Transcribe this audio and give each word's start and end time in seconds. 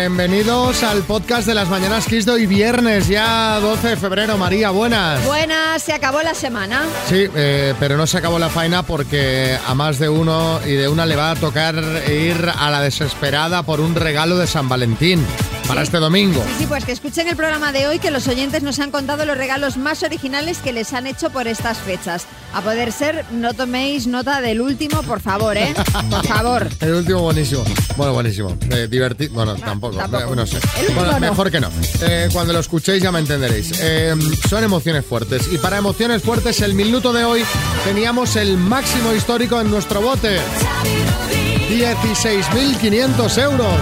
Bienvenidos 0.00 0.82
al 0.82 1.02
podcast 1.02 1.46
de 1.46 1.54
las 1.54 1.68
Mañanas 1.68 2.06
Kiss 2.06 2.24
de 2.24 2.32
hoy 2.32 2.46
viernes, 2.46 3.06
ya 3.06 3.60
12 3.60 3.88
de 3.88 3.96
febrero. 3.98 4.38
María, 4.38 4.70
buenas. 4.70 5.22
Buenas, 5.26 5.82
se 5.82 5.92
acabó 5.92 6.22
la 6.22 6.32
semana. 6.32 6.84
Sí, 7.06 7.28
eh, 7.34 7.74
pero 7.78 7.98
no 7.98 8.06
se 8.06 8.16
acabó 8.16 8.38
la 8.38 8.48
faena 8.48 8.82
porque 8.82 9.58
a 9.66 9.74
más 9.74 9.98
de 9.98 10.08
uno 10.08 10.58
y 10.64 10.70
de 10.70 10.88
una 10.88 11.04
le 11.04 11.16
va 11.16 11.32
a 11.32 11.36
tocar 11.36 11.74
ir 12.10 12.50
a 12.58 12.70
la 12.70 12.80
desesperada 12.80 13.62
por 13.62 13.82
un 13.82 13.94
regalo 13.94 14.38
de 14.38 14.46
San 14.46 14.70
Valentín 14.70 15.22
para 15.70 15.82
este 15.82 15.98
domingo. 15.98 16.42
Sí, 16.48 16.54
sí, 16.58 16.66
pues 16.66 16.84
que 16.84 16.90
escuchen 16.90 17.28
el 17.28 17.36
programa 17.36 17.70
de 17.70 17.86
hoy 17.86 18.00
que 18.00 18.10
los 18.10 18.26
oyentes 18.26 18.64
nos 18.64 18.80
han 18.80 18.90
contado 18.90 19.24
los 19.24 19.36
regalos 19.36 19.76
más 19.76 20.02
originales 20.02 20.58
que 20.58 20.72
les 20.72 20.92
han 20.92 21.06
hecho 21.06 21.30
por 21.30 21.46
estas 21.46 21.78
fechas. 21.78 22.26
A 22.52 22.60
poder 22.60 22.90
ser, 22.90 23.24
no 23.30 23.54
toméis 23.54 24.08
nota 24.08 24.40
del 24.40 24.60
último, 24.60 25.00
por 25.04 25.20
favor, 25.20 25.56
¿eh? 25.56 25.72
Por 26.10 26.26
favor. 26.26 26.68
El 26.80 26.94
último 26.94 27.20
buenísimo. 27.20 27.62
Bueno, 27.96 28.14
buenísimo. 28.14 28.56
Eh, 28.68 28.88
divertido. 28.90 29.32
Bueno, 29.32 29.54
tampoco. 29.54 29.96
tampoco. 29.96 30.32
Eh, 30.32 30.36
no 30.36 30.44
sé. 30.44 30.58
Bueno, 30.92 31.12
no. 31.12 31.20
mejor 31.20 31.52
que 31.52 31.60
no. 31.60 31.70
Eh, 32.02 32.28
cuando 32.32 32.52
lo 32.52 32.58
escuchéis 32.58 33.00
ya 33.00 33.12
me 33.12 33.20
entenderéis. 33.20 33.70
Eh, 33.80 34.16
son 34.48 34.64
emociones 34.64 35.06
fuertes. 35.06 35.46
Y 35.52 35.58
para 35.58 35.78
emociones 35.78 36.20
fuertes, 36.20 36.60
el 36.62 36.74
minuto 36.74 37.12
de 37.12 37.22
hoy 37.22 37.44
teníamos 37.84 38.34
el 38.34 38.56
máximo 38.56 39.12
histórico 39.14 39.60
en 39.60 39.70
nuestro 39.70 40.00
bote. 40.00 40.40
16.500 41.70 43.38
euros. 43.38 43.76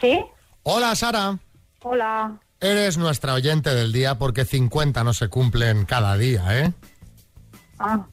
¿Sí? 0.00 0.20
Hola, 0.62 0.94
Sara. 0.94 1.38
Hola. 1.82 2.38
Eres 2.60 2.98
nuestra 2.98 3.34
oyente 3.34 3.74
del 3.74 3.92
día 3.92 4.18
porque 4.18 4.44
50 4.44 5.04
no 5.04 5.14
se 5.14 5.28
cumplen 5.28 5.84
cada 5.84 6.16
día, 6.16 6.44
¿eh? 6.58 6.72
Ah, 7.78 8.04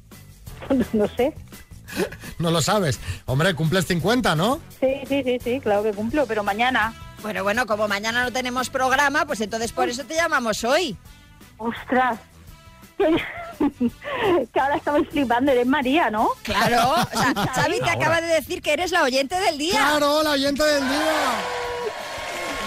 no 0.93 1.07
sé. 1.09 1.33
No 2.39 2.51
lo 2.51 2.61
sabes. 2.61 2.99
Hombre, 3.25 3.53
cumples 3.53 3.85
50, 3.85 4.35
¿no? 4.35 4.59
Sí, 4.81 4.95
sí, 5.07 5.23
sí, 5.23 5.39
sí, 5.41 5.59
claro 5.61 5.83
que 5.83 5.93
cumplo, 5.93 6.25
pero 6.27 6.43
mañana. 6.43 6.93
Bueno, 7.21 7.43
bueno, 7.43 7.65
como 7.65 7.87
mañana 7.87 8.23
no 8.23 8.33
tenemos 8.33 8.69
programa, 8.69 9.25
pues 9.25 9.39
entonces 9.39 9.71
por 9.71 9.87
eso 9.87 10.03
te 10.03 10.15
llamamos 10.15 10.63
hoy. 10.65 10.97
¡Ostras! 11.57 12.19
que 12.97 14.59
ahora 14.59 14.75
estamos 14.75 15.07
flipando, 15.09 15.51
eres 15.51 15.67
María, 15.67 16.09
¿no? 16.09 16.29
Claro, 16.43 16.91
o 16.91 17.17
sea, 17.17 17.33
Xavi 17.53 17.79
te 17.79 17.89
acaba 17.89 18.21
de 18.21 18.27
decir 18.27 18.61
que 18.61 18.73
eres 18.73 18.91
la 18.91 19.03
oyente 19.03 19.39
del 19.39 19.57
día. 19.57 19.71
Claro, 19.71 20.23
la 20.23 20.31
oyente 20.31 20.63
del 20.63 20.83
día. 20.87 21.31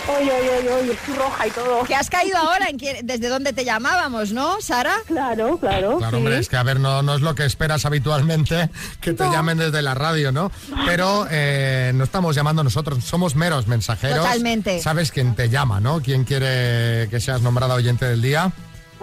Oye, 0.09 0.33
oye, 0.33 0.51
oye, 0.59 0.73
oye, 0.73 0.93
estoy 0.93 1.15
roja 1.15 1.47
y 1.47 1.51
todo. 1.51 1.85
Que 1.85 1.95
has 1.95 2.09
caído 2.09 2.39
ahora 2.39 2.67
en 2.71 2.79
quién- 2.79 3.07
desde 3.07 3.29
dónde 3.29 3.53
te 3.53 3.65
llamábamos, 3.65 4.33
¿no, 4.33 4.61
Sara? 4.61 4.95
Claro, 5.07 5.59
claro. 5.59 5.99
Claro, 5.99 6.11
sí. 6.11 6.17
hombre, 6.17 6.39
es 6.39 6.49
que 6.49 6.57
a 6.57 6.63
ver, 6.63 6.81
no, 6.81 7.03
no 7.03 7.15
es 7.15 7.21
lo 7.21 7.35
que 7.35 7.45
esperas 7.45 7.85
habitualmente 7.85 8.71
que 9.01 9.13
te 9.13 9.25
llamen 9.25 9.59
desde 9.59 9.83
la 9.83 9.95
radio, 9.95 10.33
¿no? 10.33 10.51
Pero 10.87 11.27
eh, 11.31 11.93
no 11.95 12.05
estamos 12.05 12.35
llamando 12.35 12.65
nosotros, 12.65 13.05
somos 13.05 13.37
meros 13.37 13.67
mensajeros. 13.67 14.19
Totalmente. 14.19 14.81
¿Sabes 14.81 15.13
quién 15.13 15.35
te 15.35 15.51
llama, 15.51 15.79
no? 15.81 16.01
¿Quién 16.01 16.25
quiere 16.25 17.09
que 17.11 17.21
seas 17.21 17.43
nombrada 17.43 17.75
oyente 17.75 18.07
del 18.07 18.23
día? 18.23 18.51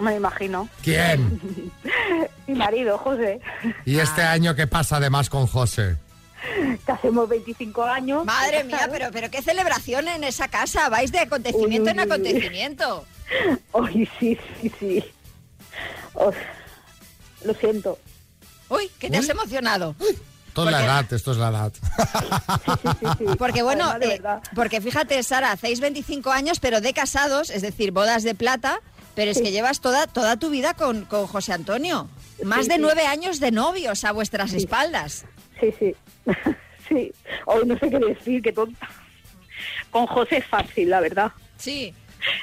Me 0.00 0.16
imagino. 0.16 0.68
¿Quién? 0.82 1.40
Mi 2.46 2.54
marido, 2.54 2.98
José, 2.98 3.40
¿Y 3.84 3.98
este 3.98 4.22
año 4.22 4.54
qué 4.54 4.66
pasa 4.66 4.96
además 4.96 5.30
con 5.30 5.46
José? 5.46 5.96
que 6.86 6.92
hacemos 6.92 7.28
25 7.28 7.82
años. 7.84 8.24
Madre 8.24 8.64
mía, 8.64 8.88
pero, 8.90 9.10
pero 9.12 9.30
qué 9.30 9.42
celebración 9.42 10.08
en 10.08 10.24
esa 10.24 10.48
casa. 10.48 10.88
Vais 10.88 11.12
de 11.12 11.20
acontecimiento 11.20 11.90
Uy, 11.90 11.90
en 11.90 11.98
uy, 12.00 12.04
uy. 12.06 12.12
acontecimiento. 12.12 13.04
Oye, 13.72 14.08
sí, 14.18 14.38
sí, 14.60 14.72
sí. 14.78 15.04
Oh, 16.14 16.32
lo 17.44 17.54
siento. 17.54 17.98
Uy, 18.68 18.88
que 18.98 19.10
te 19.10 19.18
has 19.18 19.28
emocionado. 19.28 19.94
Esto 20.00 20.64
es 20.64 20.70
la 20.72 20.78
Porque- 20.78 20.84
edad, 20.84 21.12
esto 21.12 21.32
es 21.32 21.36
la 21.38 21.48
edad. 21.50 21.72
Sí, 21.74 21.82
sí, 22.72 22.88
sí, 23.00 23.06
sí. 23.18 23.36
Porque 23.38 23.62
bueno, 23.62 23.92
eh, 24.00 24.20
porque 24.54 24.80
fíjate, 24.80 25.22
Sara, 25.22 25.52
hacéis 25.52 25.80
25 25.80 26.30
años, 26.30 26.60
pero 26.60 26.80
de 26.80 26.92
casados, 26.94 27.50
es 27.50 27.60
decir, 27.62 27.92
bodas 27.92 28.22
de 28.22 28.34
plata, 28.34 28.80
pero 29.14 29.30
es 29.30 29.40
que 29.42 29.52
llevas 29.52 29.80
toda, 29.80 30.06
toda 30.06 30.36
tu 30.38 30.48
vida 30.50 30.72
con, 30.74 31.04
con 31.04 31.26
José 31.26 31.52
Antonio. 31.52 32.08
Más 32.42 32.62
Sí, 32.64 32.68
de 32.70 32.74
sí. 32.76 32.80
nueve 32.80 33.06
años 33.06 33.38
de 33.38 33.50
novios 33.50 34.04
a 34.04 34.12
vuestras 34.12 34.52
espaldas. 34.54 35.26
Sí, 35.60 35.74
sí. 35.78 35.94
sí. 36.88 37.12
Hoy 37.46 37.66
no 37.66 37.78
sé 37.78 37.90
qué 37.90 37.98
decir, 37.98 38.42
qué 38.42 38.52
tonta. 38.52 38.88
Con 39.90 40.06
José 40.06 40.38
es 40.38 40.46
fácil, 40.46 40.90
la 40.90 41.00
verdad. 41.00 41.32
Sí. 41.58 41.94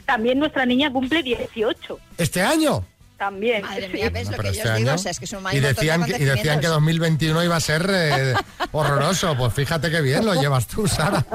También 0.05 0.39
nuestra 0.39 0.65
niña 0.65 0.91
cumple 0.91 1.21
18. 1.23 1.99
¿Este 2.17 2.41
año? 2.41 2.85
También. 3.17 3.61
Madre 3.61 3.87
mía, 3.89 4.09
ves 4.09 4.29
No, 4.29 4.37
lo 4.37 4.43
que 4.43 4.47
yo 4.49 4.51
este 4.53 4.69
os 4.69 4.75
digo, 4.77 4.89
año- 4.89 4.95
o 4.95 4.97
sea, 4.97 5.11
es 5.11 5.19
que 5.19 5.25
es 5.25 5.33
un 5.33 5.45
y 5.51 5.59
decían, 5.59 6.03
que, 6.03 6.11
y 6.11 6.25
decían 6.25 6.59
que 6.59 6.67
acontecimientos. 6.67 6.71
2021 6.71 7.43
iba 7.43 7.55
a 7.55 7.59
ser 7.59 7.89
eh, 7.89 8.33
horroroso. 8.71 9.35
Pues 9.37 9.53
fíjate 9.53 9.91
qué 9.91 10.01
bien 10.01 10.25
lo 10.25 10.33
llevas 10.33 10.67
tú, 10.67 10.87
Sara. 10.87 11.25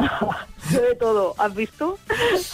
Yo 0.70 0.80
de 0.88 0.94
todo, 0.96 1.34
¿has 1.38 1.54
visto? 1.54 1.98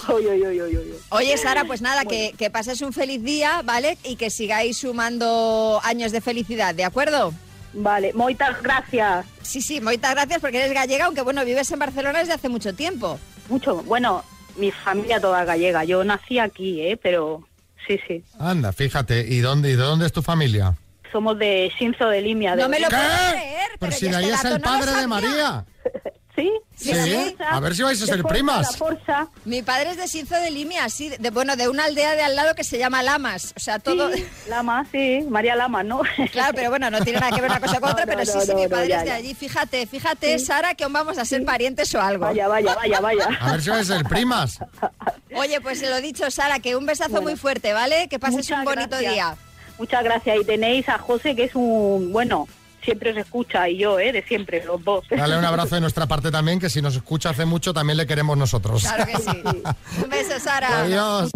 Oy, 0.08 0.26
oy, 0.26 0.42
oy, 0.44 0.60
oy, 0.60 0.76
oy. 0.76 0.94
Oye, 1.08 1.36
Sara, 1.38 1.64
pues 1.64 1.80
nada, 1.80 2.04
que, 2.04 2.34
que 2.38 2.50
pases 2.50 2.82
un 2.82 2.92
feliz 2.92 3.22
día, 3.24 3.62
¿vale? 3.64 3.98
Y 4.04 4.16
que 4.16 4.30
sigáis 4.30 4.76
sumando 4.78 5.80
años 5.82 6.12
de 6.12 6.20
felicidad, 6.20 6.74
¿de 6.74 6.84
acuerdo? 6.84 7.32
Vale, 7.74 8.12
moitas 8.12 8.62
gracias. 8.62 9.26
Sí, 9.42 9.60
sí, 9.60 9.80
muchas 9.80 10.14
gracias 10.14 10.40
porque 10.40 10.58
eres 10.58 10.72
gallega, 10.72 11.06
aunque 11.06 11.22
bueno, 11.22 11.44
vives 11.44 11.70
en 11.72 11.78
Barcelona 11.78 12.20
desde 12.20 12.34
hace 12.34 12.48
mucho 12.48 12.74
tiempo. 12.74 13.18
Mucho. 13.48 13.82
Bueno, 13.82 14.24
mi 14.56 14.70
familia 14.70 15.20
toda 15.20 15.44
gallega. 15.44 15.84
Yo 15.84 16.04
nací 16.04 16.38
aquí, 16.38 16.80
¿eh? 16.80 16.96
Pero 16.96 17.46
sí, 17.86 17.98
sí. 18.06 18.22
Anda, 18.38 18.72
fíjate. 18.72 19.26
¿Y 19.28 19.40
dónde, 19.40 19.70
y 19.70 19.76
de 19.76 19.82
dónde 19.82 20.06
es 20.06 20.12
tu 20.12 20.22
familia? 20.22 20.74
Somos 21.10 21.38
de 21.38 21.72
Sinzo 21.78 22.08
de 22.08 22.22
Limia. 22.22 22.56
De 22.56 22.62
No 22.62 22.68
me 22.68 22.80
lo 22.80 22.88
puedo 22.88 23.02
creer. 23.02 23.70
Pero 23.78 23.92
si 23.92 24.08
de 24.08 24.16
ahí 24.16 24.24
este 24.30 24.48
es 24.48 24.54
el 24.54 24.60
no 24.60 24.64
padre 24.64 24.92
de. 24.92 25.06
María. 25.06 25.64
¿Sí? 26.36 26.50
Sí, 26.84 27.36
A 27.50 27.60
ver 27.60 27.74
si 27.74 27.82
vais 27.82 28.00
a 28.02 28.06
ser 28.06 28.22
primas. 28.24 28.76
Forza. 28.76 29.28
Mi 29.44 29.62
padre 29.62 29.90
es 29.92 29.96
de 29.96 30.08
Sinzo 30.08 30.34
de 30.34 30.50
Limia, 30.50 30.88
sí, 30.88 31.08
de, 31.08 31.30
bueno, 31.30 31.56
de 31.56 31.68
una 31.68 31.84
aldea 31.84 32.14
de 32.14 32.22
al 32.22 32.36
lado 32.36 32.54
que 32.54 32.64
se 32.64 32.78
llama 32.78 33.02
Lamas. 33.02 33.54
O 33.56 33.60
sea, 33.60 33.78
todo... 33.78 34.12
Sí, 34.12 34.26
Lama, 34.48 34.86
sí. 34.92 35.24
María 35.28 35.56
Lama, 35.56 35.82
¿no? 35.82 36.02
Claro, 36.32 36.52
pero 36.54 36.70
bueno, 36.70 36.90
no 36.90 37.00
tiene 37.02 37.20
nada 37.20 37.34
que 37.34 37.40
ver 37.40 37.50
una 37.50 37.60
cosa 37.60 37.80
con 37.80 37.90
otra, 37.90 38.04
No, 38.04 38.10
pero 38.12 38.24
no, 38.24 38.32
sí, 38.32 38.38
sí, 38.40 38.48
no, 38.48 38.54
mi 38.56 38.62
no, 38.64 38.68
padre 38.68 38.88
ya, 38.88 38.98
es 38.98 39.04
de 39.04 39.10
allí. 39.12 39.34
Fíjate, 39.34 39.86
fíjate, 39.86 40.38
Sara, 40.38 40.74
que 40.74 40.84
aún 40.84 40.92
vamos 40.92 41.18
a 41.18 41.24
ser 41.24 41.44
parientes 41.44 41.94
o 41.94 42.00
algo. 42.00 42.24
Vaya, 42.26 42.48
vaya, 42.48 42.74
vaya, 42.74 43.00
vaya. 43.00 43.28
A 43.40 43.52
ver 43.52 43.62
si 43.62 43.70
vais 43.70 43.90
a 43.90 43.96
ser 43.96 44.06
primas. 44.06 44.58
Oye, 45.36 45.60
pues 45.60 45.78
se 45.80 45.90
lo 45.90 46.00
dicho, 46.00 46.30
Sara, 46.30 46.58
que 46.60 46.76
un 46.76 46.86
besazo 46.86 47.22
muy 47.22 47.36
fuerte, 47.36 47.72
¿vale? 47.72 48.08
Que 48.08 48.18
pases 48.18 48.36
Muchas 48.36 48.58
un 48.58 48.64
bonito 48.64 48.88
gracias. 48.90 49.12
día. 49.12 49.36
Muchas 49.78 50.04
gracias. 50.04 50.36
Y 50.40 50.44
tenéis 50.44 50.88
a 50.88 50.98
José, 50.98 51.34
que 51.34 51.44
es 51.44 51.54
un, 51.54 52.12
bueno, 52.12 52.46
siempre 52.84 53.10
os 53.12 53.16
escucha, 53.16 53.68
y 53.68 53.78
yo, 53.78 53.98
¿eh? 53.98 54.12
De 54.12 54.22
siempre, 54.22 54.64
los 54.64 54.82
dos. 54.84 55.04
Dale 55.08 55.38
un 55.38 55.44
abrazo 55.44 55.74
de 55.74 55.80
nuestra 55.82 56.06
parte 56.06 56.30
también, 56.30 56.60
que 56.60 56.70
si 56.70 56.82
nos 56.82 56.94
escucha 56.96 57.30
hace 57.30 57.44
mucho 57.44 57.72
también 57.72 57.96
le 57.96 58.06
queremos 58.06 58.36
nosotros. 58.36 58.82
Claro 58.82 59.06
que 59.06 59.16
sí. 59.16 59.42
Un 60.02 60.10
beso, 60.10 60.38
Sara. 60.38 60.80
Adiós. 60.80 61.30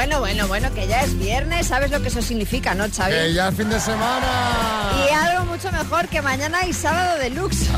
Bueno, 0.00 0.20
bueno, 0.20 0.48
bueno, 0.48 0.72
que 0.72 0.86
ya 0.86 1.02
es 1.02 1.18
viernes, 1.18 1.66
¿sabes 1.66 1.90
lo 1.90 2.00
que 2.00 2.08
eso 2.08 2.22
significa, 2.22 2.74
no, 2.74 2.86
Xavi? 2.88 3.12
Que 3.12 3.34
ya 3.34 3.48
es 3.48 3.54
fin 3.54 3.68
de 3.68 3.78
semana. 3.78 4.92
Y 5.06 5.12
algo 5.12 5.44
mucho 5.44 5.70
mejor 5.70 6.08
que 6.08 6.22
mañana 6.22 6.64
y 6.66 6.72
sábado 6.72 7.18
deluxe. 7.18 7.68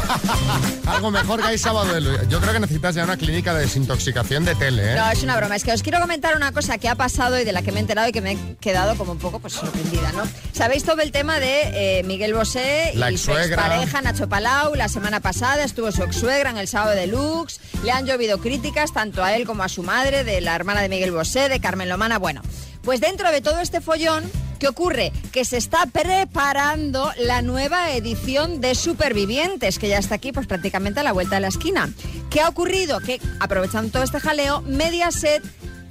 Algo 0.86 1.10
mejor 1.10 1.40
que 1.40 1.46
hay 1.46 1.58
sábado 1.58 1.92
de 1.92 2.00
luz. 2.00 2.20
Yo 2.28 2.40
creo 2.40 2.52
que 2.52 2.60
necesitas 2.60 2.94
ya 2.94 3.04
una 3.04 3.16
clínica 3.16 3.54
de 3.54 3.62
desintoxicación 3.62 4.44
de 4.44 4.54
tele, 4.54 4.92
¿eh? 4.92 4.96
No, 4.96 5.10
es 5.10 5.22
una 5.22 5.36
broma. 5.36 5.56
Es 5.56 5.64
que 5.64 5.72
os 5.72 5.82
quiero 5.82 6.00
comentar 6.00 6.36
una 6.36 6.52
cosa 6.52 6.78
que 6.78 6.88
ha 6.88 6.94
pasado 6.94 7.38
y 7.38 7.44
de 7.44 7.52
la 7.52 7.62
que 7.62 7.72
me 7.72 7.78
he 7.78 7.80
enterado 7.80 8.08
y 8.08 8.12
que 8.12 8.20
me 8.20 8.32
he 8.32 8.56
quedado 8.60 8.96
como 8.96 9.12
un 9.12 9.18
poco 9.18 9.38
pues, 9.38 9.54
sorprendida, 9.54 10.12
¿no? 10.12 10.22
Sabéis 10.52 10.84
todo 10.84 11.00
el 11.00 11.12
tema 11.12 11.40
de 11.40 11.98
eh, 11.98 12.02
Miguel 12.04 12.34
Bosé 12.34 12.92
La 12.94 13.10
y 13.10 13.18
su 13.18 13.32
expareja 13.32 14.02
Nacho 14.02 14.28
Palau. 14.28 14.74
La 14.74 14.88
semana 14.88 15.20
pasada 15.20 15.64
estuvo 15.64 15.92
su 15.92 16.02
exsuegra 16.02 16.50
en 16.50 16.58
el 16.58 16.68
sábado 16.68 16.92
de 16.92 17.06
Lux. 17.06 17.60
Le 17.84 17.92
han 17.92 18.06
llovido 18.06 18.38
críticas 18.38 18.92
tanto 18.92 19.22
a 19.22 19.34
él 19.34 19.46
como 19.46 19.62
a 19.62 19.68
su 19.68 19.82
madre, 19.82 20.24
de 20.24 20.40
la 20.40 20.54
hermana 20.54 20.80
de 20.80 20.88
Miguel 20.88 21.12
Bosé, 21.12 21.48
de 21.48 21.60
Carmen 21.72 21.88
Lomana. 21.88 22.18
Bueno, 22.18 22.42
pues 22.82 23.00
dentro 23.00 23.32
de 23.32 23.40
todo 23.40 23.60
este 23.60 23.80
follón, 23.80 24.30
¿qué 24.58 24.68
ocurre? 24.68 25.10
Que 25.32 25.46
se 25.46 25.56
está 25.56 25.86
preparando 25.86 27.10
la 27.16 27.40
nueva 27.40 27.92
edición 27.92 28.60
de 28.60 28.74
Supervivientes, 28.74 29.78
que 29.78 29.88
ya 29.88 29.96
está 29.96 30.16
aquí 30.16 30.32
pues 30.32 30.46
prácticamente 30.46 31.00
a 31.00 31.02
la 31.02 31.12
vuelta 31.12 31.36
de 31.36 31.40
la 31.40 31.48
esquina. 31.48 31.90
¿Qué 32.28 32.42
ha 32.42 32.48
ocurrido? 32.50 33.00
Que 33.00 33.22
aprovechando 33.40 33.90
todo 33.90 34.02
este 34.02 34.20
jaleo, 34.20 34.60
Mediaset 34.66 35.42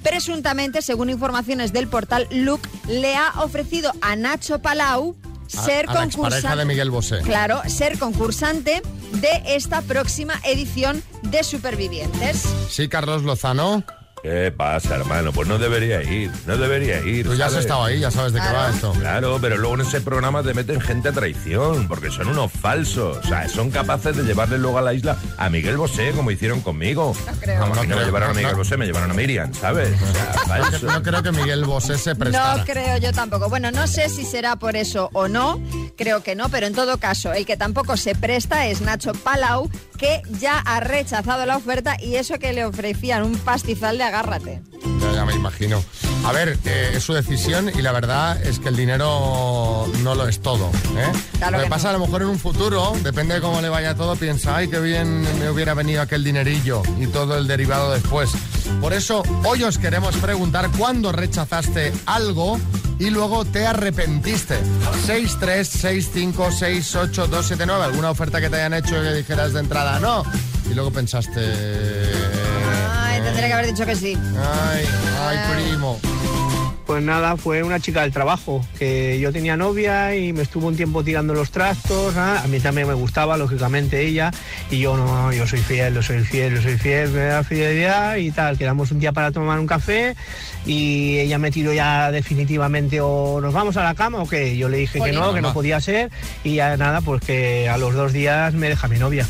presuntamente, 0.04 0.82
según 0.82 1.10
informaciones 1.10 1.72
del 1.72 1.88
portal 1.88 2.28
Look, 2.30 2.60
le 2.86 3.16
ha 3.16 3.32
ofrecido 3.42 3.90
a 4.02 4.14
Nacho 4.14 4.60
Palau 4.60 5.16
ser 5.48 5.90
a 5.90 5.94
concursante. 5.94 6.58
de 6.58 6.64
Miguel 6.64 6.92
Bosé. 6.92 7.22
Claro, 7.22 7.60
ser 7.66 7.98
concursante 7.98 8.82
de 9.14 9.42
esta 9.46 9.82
próxima 9.82 10.34
edición 10.44 11.02
de 11.22 11.42
Supervivientes. 11.42 12.44
Sí, 12.70 12.88
Carlos 12.88 13.24
Lozano. 13.24 13.82
¿Qué 14.22 14.52
pasa, 14.56 14.94
hermano? 14.94 15.32
Pues 15.32 15.48
no 15.48 15.58
debería 15.58 16.00
ir, 16.02 16.30
no 16.46 16.56
debería 16.56 17.00
ir. 17.00 17.26
Tú 17.26 17.34
ya 17.34 17.46
has 17.46 17.52
¿sabes? 17.52 17.64
estado 17.66 17.84
ahí, 17.84 17.98
ya 17.98 18.10
sabes 18.12 18.32
de 18.32 18.40
qué 18.40 18.46
va 18.46 18.70
esto. 18.70 18.92
Claro, 18.92 19.38
pero 19.40 19.56
luego 19.56 19.74
en 19.74 19.80
ese 19.80 20.00
programa 20.00 20.44
te 20.44 20.54
meten 20.54 20.80
gente 20.80 21.08
a 21.08 21.12
traición, 21.12 21.88
porque 21.88 22.08
son 22.10 22.28
unos 22.28 22.52
falsos. 22.52 23.16
O 23.16 23.22
sea, 23.24 23.48
son 23.48 23.70
capaces 23.72 24.16
de 24.16 24.22
llevarle 24.22 24.58
luego 24.58 24.78
a 24.78 24.82
la 24.82 24.94
isla 24.94 25.16
a 25.38 25.50
Miguel 25.50 25.76
Bosé, 25.76 26.12
como 26.12 26.30
hicieron 26.30 26.60
conmigo. 26.60 27.16
No 27.26 27.32
creo. 27.40 27.60
Vamos, 27.60 27.76
No 27.78 27.84
no 27.84 27.96
me 27.96 28.04
llevaron 28.04 28.30
a 28.30 28.34
Miguel 28.34 28.52
no. 28.52 28.58
Bosé, 28.58 28.76
me 28.76 28.86
llevaron 28.86 29.10
a 29.10 29.14
Miriam, 29.14 29.52
¿sabes? 29.54 29.90
O 30.00 30.12
sea, 30.12 30.24
falso. 30.46 30.86
No 30.86 31.02
creo 31.02 31.22
que 31.24 31.32
Miguel 31.32 31.64
Bosé 31.64 31.98
se 31.98 32.14
prestara. 32.14 32.58
No 32.58 32.64
creo 32.64 32.98
yo 32.98 33.12
tampoco. 33.12 33.48
Bueno, 33.48 33.72
no 33.72 33.88
sé 33.88 34.08
si 34.08 34.24
será 34.24 34.54
por 34.54 34.76
eso 34.76 35.10
o 35.14 35.26
no, 35.26 35.60
creo 35.96 36.22
que 36.22 36.36
no, 36.36 36.48
pero 36.48 36.68
en 36.68 36.74
todo 36.76 36.98
caso, 36.98 37.32
el 37.32 37.44
que 37.44 37.56
tampoco 37.56 37.96
se 37.96 38.14
presta 38.14 38.66
es 38.68 38.82
Nacho 38.82 39.14
Palau, 39.14 39.68
que 40.02 40.20
ya 40.40 40.58
ha 40.58 40.80
rechazado 40.80 41.46
la 41.46 41.56
oferta 41.56 41.96
y 41.96 42.16
eso 42.16 42.40
que 42.40 42.52
le 42.52 42.64
ofrecían 42.64 43.22
un 43.22 43.38
pastizal 43.38 43.98
de 43.98 44.04
agárrate. 44.04 44.60
Ya, 45.14 45.24
me 45.24 45.34
imagino. 45.34 45.82
A 46.24 46.32
ver, 46.32 46.58
eh, 46.64 46.92
es 46.94 47.02
su 47.02 47.12
decisión 47.12 47.70
y 47.74 47.82
la 47.82 47.92
verdad 47.92 48.40
es 48.42 48.58
que 48.58 48.68
el 48.68 48.76
dinero 48.76 49.86
no 50.02 50.14
lo 50.14 50.28
es 50.28 50.40
todo. 50.40 50.70
¿eh? 50.96 51.12
Claro 51.38 51.52
lo 51.52 51.58
que 51.58 51.64
que 51.64 51.70
pasa 51.70 51.88
no. 51.88 51.90
a 51.90 51.92
lo 51.98 52.06
mejor 52.06 52.22
en 52.22 52.28
un 52.28 52.38
futuro, 52.38 52.92
depende 53.02 53.34
de 53.34 53.40
cómo 53.40 53.60
le 53.60 53.68
vaya 53.68 53.94
todo, 53.94 54.16
piensa, 54.16 54.56
ay, 54.56 54.68
qué 54.68 54.80
bien 54.80 55.22
me 55.38 55.50
hubiera 55.50 55.74
venido 55.74 56.00
aquel 56.02 56.24
dinerillo 56.24 56.82
y 57.00 57.06
todo 57.08 57.36
el 57.36 57.46
derivado 57.46 57.92
después. 57.92 58.30
Por 58.80 58.92
eso, 58.92 59.22
hoy 59.44 59.62
os 59.64 59.78
queremos 59.78 60.14
preguntar 60.16 60.70
cuándo 60.76 61.12
rechazaste 61.12 61.92
algo 62.06 62.58
y 62.98 63.10
luego 63.10 63.44
te 63.44 63.66
arrepentiste. 63.66 64.58
636568279, 65.06 67.82
alguna 67.82 68.10
oferta 68.10 68.40
que 68.40 68.48
te 68.48 68.56
hayan 68.56 68.74
hecho 68.74 69.00
que 69.02 69.12
dijeras 69.12 69.52
de 69.52 69.60
entrada 69.60 70.00
no 70.00 70.24
y 70.70 70.74
luego 70.74 70.90
pensaste... 70.90 71.40
Tendría 73.32 73.48
que 73.48 73.52
haber 73.54 73.66
dicho 73.66 73.86
que 73.86 73.96
sí. 73.96 74.14
Ay, 74.36 74.84
ay, 75.20 75.38
primo. 75.54 75.98
Pues 76.86 77.02
nada, 77.02 77.38
fue 77.38 77.62
una 77.62 77.80
chica 77.80 78.02
del 78.02 78.12
trabajo, 78.12 78.62
que 78.78 79.18
yo 79.18 79.32
tenía 79.32 79.56
novia 79.56 80.14
y 80.14 80.34
me 80.34 80.42
estuvo 80.42 80.66
un 80.66 80.76
tiempo 80.76 81.02
tirando 81.02 81.32
los 81.32 81.50
trastos, 81.50 82.14
¿ah? 82.18 82.42
a 82.44 82.48
mí 82.48 82.60
también 82.60 82.86
me 82.86 82.92
gustaba, 82.92 83.38
lógicamente, 83.38 84.02
ella, 84.06 84.30
y 84.70 84.80
yo 84.80 84.98
no, 84.98 85.32
yo 85.32 85.46
soy 85.46 85.60
fiel, 85.60 85.94
yo 85.94 86.02
soy 86.02 86.22
fiel, 86.22 86.56
yo 86.56 86.60
soy 86.60 86.76
fiel, 86.76 87.08
me 87.10 87.20
da 87.20 87.44
fidelidad 87.44 88.16
y 88.16 88.30
tal, 88.30 88.58
quedamos 88.58 88.90
un 88.90 88.98
día 88.98 89.12
para 89.12 89.32
tomar 89.32 89.58
un 89.58 89.66
café 89.66 90.14
y 90.66 91.18
ella 91.18 91.38
me 91.38 91.50
tiró 91.50 91.72
ya 91.72 92.10
definitivamente 92.10 93.00
o 93.00 93.40
nos 93.40 93.54
vamos 93.54 93.78
a 93.78 93.84
la 93.84 93.94
cama 93.94 94.18
o 94.18 94.28
qué, 94.28 94.58
yo 94.58 94.68
le 94.68 94.76
dije 94.76 95.00
que 95.00 95.12
no, 95.12 95.32
que 95.32 95.40
no 95.40 95.54
podía 95.54 95.80
ser 95.80 96.10
y 96.44 96.56
ya 96.56 96.76
nada, 96.76 97.00
pues 97.00 97.22
que 97.22 97.70
a 97.70 97.78
los 97.78 97.94
dos 97.94 98.12
días 98.12 98.52
me 98.52 98.68
deja 98.68 98.88
mi 98.88 98.98
novia. 98.98 99.26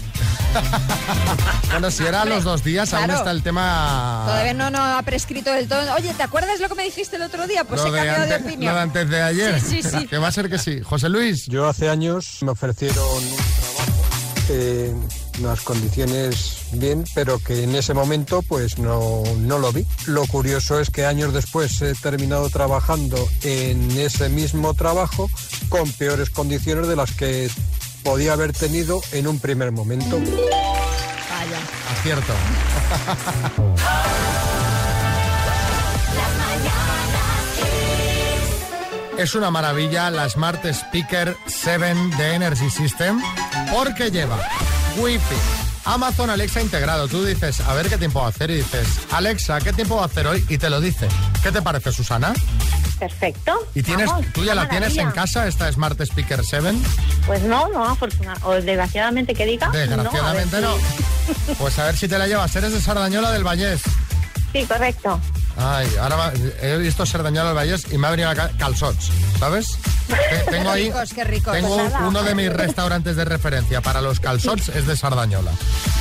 Bueno, 1.71 1.91
si 1.91 2.05
era 2.05 2.23
a 2.23 2.25
los 2.27 2.45
dos 2.45 2.63
días, 2.63 2.93
aún 2.93 3.05
Claro. 3.07 3.21
está 3.21 3.31
el 3.31 3.43
tema... 3.43 4.25
Todavía 4.27 4.53
no, 4.55 4.71
no 4.71 4.79
ha 4.85 5.03
prescrito 5.03 5.51
del 5.53 5.67
todo. 5.69 5.95
Oye, 5.95 6.13
¿te 6.15 6.23
acuerdas 6.23 6.61
lo 6.61 6.69
que 6.69 6.75
me 6.75 6.85
dijiste 6.85 7.17
el 7.17 7.23
otro 7.23 7.47
día? 7.47 7.65
Pues 7.65 7.81
lo 7.81 7.89
he 7.89 7.93
cambiado 7.93 8.27
de, 8.27 8.35
ante- 8.35 8.47
opinión. 8.49 8.73
lo 8.73 8.77
de 8.77 8.83
antes 8.83 9.09
de 9.09 9.23
ayer. 9.23 9.61
Sí, 9.61 9.83
sí, 9.83 9.89
sí. 9.91 10.07
Que 10.07 10.19
va 10.19 10.29
a 10.29 10.33
ser 10.33 10.51
que 10.51 10.59
sí. 10.59 10.81
José 10.83 11.09
Luis. 11.09 11.47
Yo 11.47 11.67
hace 11.67 11.89
años 11.89 12.39
me 12.43 12.51
ofrecieron 12.51 12.99
un 12.99 13.23
trabajo, 13.37 14.03
eh, 14.51 14.95
unas 15.41 15.61
condiciones 15.63 16.57
bien, 16.73 17.05
pero 17.15 17.39
que 17.39 17.65
en 17.65 17.75
ese 17.75 17.95
momento 17.95 18.43
pues 18.43 18.79
no, 18.79 19.23
no 19.39 19.59
lo 19.59 19.73
vi. 19.73 19.87
Lo 20.07 20.27
curioso 20.27 20.79
es 20.79 20.91
que 20.91 21.07
años 21.07 21.33
después 21.33 21.81
he 21.81 21.95
terminado 21.95 22.51
trabajando 22.51 23.27
en 23.43 23.91
ese 23.99 24.29
mismo 24.29 24.75
trabajo 24.75 25.31
con 25.71 25.91
peores 25.93 26.29
condiciones 26.29 26.87
de 26.87 26.97
las 26.97 27.13
que 27.13 27.51
podía 28.03 28.33
haber 28.33 28.53
tenido 28.53 29.01
en 29.13 29.27
un 29.27 29.39
primer 29.39 29.73
momento. 29.73 30.19
Vaya. 30.19 31.59
Acierto. 31.93 32.35
Es 39.19 39.35
una 39.35 39.51
maravilla 39.51 40.11
la 40.11 40.29
Smart 40.29 40.65
Speaker 40.65 41.37
7 41.47 41.95
de 42.17 42.35
Energy 42.35 42.71
System 42.71 43.21
porque 43.73 44.11
lleva 44.11 44.37
Wi-Fi, 44.97 45.37
Amazon 45.85 46.31
Alexa 46.31 46.61
integrado. 46.61 47.07
Tú 47.07 47.25
dices, 47.25 47.61
a 47.61 47.73
ver 47.75 47.89
qué 47.89 47.99
tiempo 47.99 48.21
va 48.21 48.27
a 48.27 48.31
hacer 48.31 48.51
y 48.51 48.57
dices, 48.57 48.87
Alexa, 49.13 49.61
¿qué 49.61 49.73
tiempo 49.73 49.97
va 49.97 50.03
a 50.03 50.07
hacer 50.07 50.27
hoy? 50.27 50.45
Y 50.49 50.59
te 50.59 50.69
lo 50.71 50.81
dice. 50.81 51.07
¿Qué 51.43 51.53
te 51.53 51.63
parece, 51.63 51.93
Susana? 51.93 52.33
Perfecto. 53.03 53.53
¿Y 53.75 53.83
tienes, 53.83 54.07
Vamos, 54.07 54.27
tú 54.33 54.45
ya 54.45 54.55
la 54.55 54.69
tienes 54.69 54.97
en 54.97 55.11
casa, 55.11 55.49
esta 55.49 55.71
Smart 55.73 56.01
Speaker 56.01 56.45
7? 56.45 56.73
Pues 57.27 57.43
no, 57.43 57.69
no, 57.71 57.85
afortunadamente. 57.85 58.47
O 58.47 58.53
desgraciadamente 58.53 59.35
que 59.35 59.45
diga. 59.45 59.71
Desgraciadamente 59.71 60.61
no. 60.61 60.75
a 60.75 61.55
Pues 61.59 61.77
a 61.81 61.87
ver 61.87 61.97
si 61.97 62.07
te 62.07 62.17
la 62.17 62.29
llevas. 62.29 62.55
Eres 62.55 62.73
de 62.73 62.81
Sardañola 62.81 63.33
del 63.33 63.43
Vallés. 63.43 63.83
Sí, 64.53 64.65
correcto. 64.67 65.19
Ay, 65.57 65.89
ahora 66.01 66.33
he 66.63 66.77
visto 66.77 67.05
Sardañola 67.05 67.49
del 67.49 67.57
Vallés 67.57 67.87
y 67.93 67.99
me 67.99 68.07
ha 68.07 68.11
venido 68.11 68.31
a 68.31 68.35
calzots, 68.37 69.11
¿sabes? 69.41 69.67
Te- 70.07 70.51
Tengo 70.53 70.71
ahí, 70.71 70.85
ricos, 70.85 71.13
qué 71.13 71.25
ricos. 71.25 71.53
tengo 71.55 71.77
Pues 71.77 71.93
uno 72.07 72.23
de 72.23 72.35
mis 72.37 72.53
restaurantes 72.53 73.17
de 73.17 73.25
referencia 73.25 73.81
para 73.81 74.01
los 74.01 74.21
calzots 74.21 74.69
es 74.69 74.87
de 74.87 74.97
Sardañola. 74.97 75.51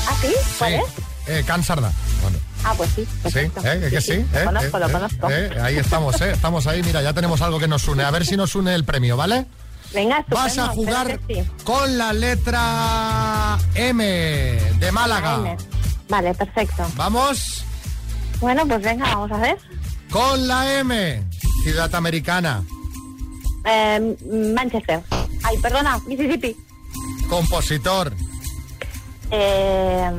¿Ah, 0.08 0.14
sí? 0.22 0.34
¿Cuál 0.60 0.72
Sí, 0.72 0.78
es? 0.78 1.30
eh, 1.40 1.44
Can 1.48 1.64
Sarda. 1.64 1.92
Bueno, 2.22 2.38
Ah, 2.64 2.74
pues 2.78 2.90
sí. 2.96 3.06
sí, 3.06 3.20
Perfecto. 3.24 3.62
¿eh? 3.66 3.88
¿Que 3.90 4.02
sí? 4.02 4.12
¿eh? 4.14 4.28
conozco, 4.46 4.78
Eh, 4.78 4.80
lo 4.80 4.92
conozco. 4.92 5.30
eh, 5.30 5.50
ahí 5.62 5.78
estamos, 5.78 6.20
¿eh? 6.22 6.32
Estamos 6.32 6.68
ahí, 6.68 6.84
mira, 6.84 7.02
ya 7.02 7.14
tenemos 7.14 7.42
algo 7.42 7.60
que 7.60 7.68
nos 7.68 7.88
une. 7.88 8.04
A 8.04 8.12
ver 8.12 8.26
si 8.26 8.38
nos 8.38 8.54
une 8.56 8.74
el 8.76 8.84
premio, 8.86 9.18
¿vale? 9.18 9.46
Venga. 9.94 10.24
Vas 10.30 10.58
a 10.58 10.68
jugar 10.70 11.20
sí. 11.28 11.44
con 11.64 11.98
la 11.98 12.14
letra 12.14 13.58
M 13.76 14.04
de 14.80 14.92
Málaga. 14.92 15.38
Vale. 15.38 15.58
Vale, 16.08 16.34
perfecto. 16.34 16.86
Vamos 16.96 17.64
Bueno, 18.40 18.66
pues 18.68 18.82
venga, 18.82 19.06
vamos 19.06 19.32
a 19.32 19.38
ver. 19.38 19.58
con 20.10 20.48
la 20.48 20.80
M, 20.80 21.24
ciudad 21.64 21.94
americana. 21.96 22.64
Eh, 23.66 24.16
Manchester. 24.56 25.02
Ay, 25.44 25.58
perdona, 25.58 26.00
Mississippi. 26.08 26.56
Compositor, 27.30 28.14
Eh, 29.32 30.12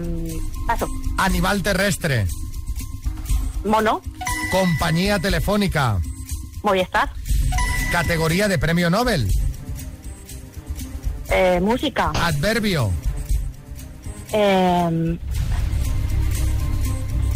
paso. 0.67 0.87
animal 1.19 1.62
terrestre, 1.62 2.26
Mono. 3.64 4.00
compañía 4.50 5.19
telefónica, 5.19 6.00
Movistar. 6.62 7.12
categoría 7.91 8.49
de 8.49 8.59
premio 8.59 8.91
Nobel, 8.91 9.31
Eh, 11.31 11.61
música. 11.62 12.11
adverbio, 12.14 12.91
Eh, 14.32 15.19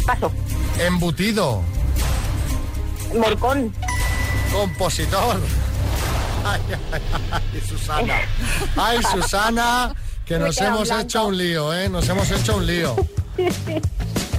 paso. 0.05 0.31
embutido, 0.79 1.61
Morcón. 3.17 3.73
compositor. 4.51 5.39
Ay, 6.45 6.61
ay, 6.93 7.01
ay, 7.31 7.61
Susana. 7.67 8.15
Ay, 8.77 8.99
Susana, 9.11 9.93
que 10.25 10.37
nos 10.39 10.57
hemos 10.61 10.87
blanco. 10.87 11.03
hecho 11.03 11.25
un 11.27 11.37
lío, 11.37 11.73
¿eh? 11.73 11.89
Nos 11.89 12.07
hemos 12.07 12.29
hecho 12.31 12.55
un 12.57 12.65
lío. 12.65 12.95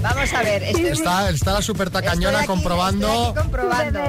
Vamos 0.00 0.32
a 0.32 0.42
ver. 0.42 0.62
Estoy, 0.62 0.86
Está, 0.86 1.28
está 1.30 1.52
la 1.54 1.62
super 1.62 1.88
estoy 1.88 2.02
tacañona 2.02 2.38
aquí- 2.38 2.46
comprobando. 2.46 3.08
estoy 3.08 3.26
aquí 3.30 3.34
comprobando. 3.40 4.00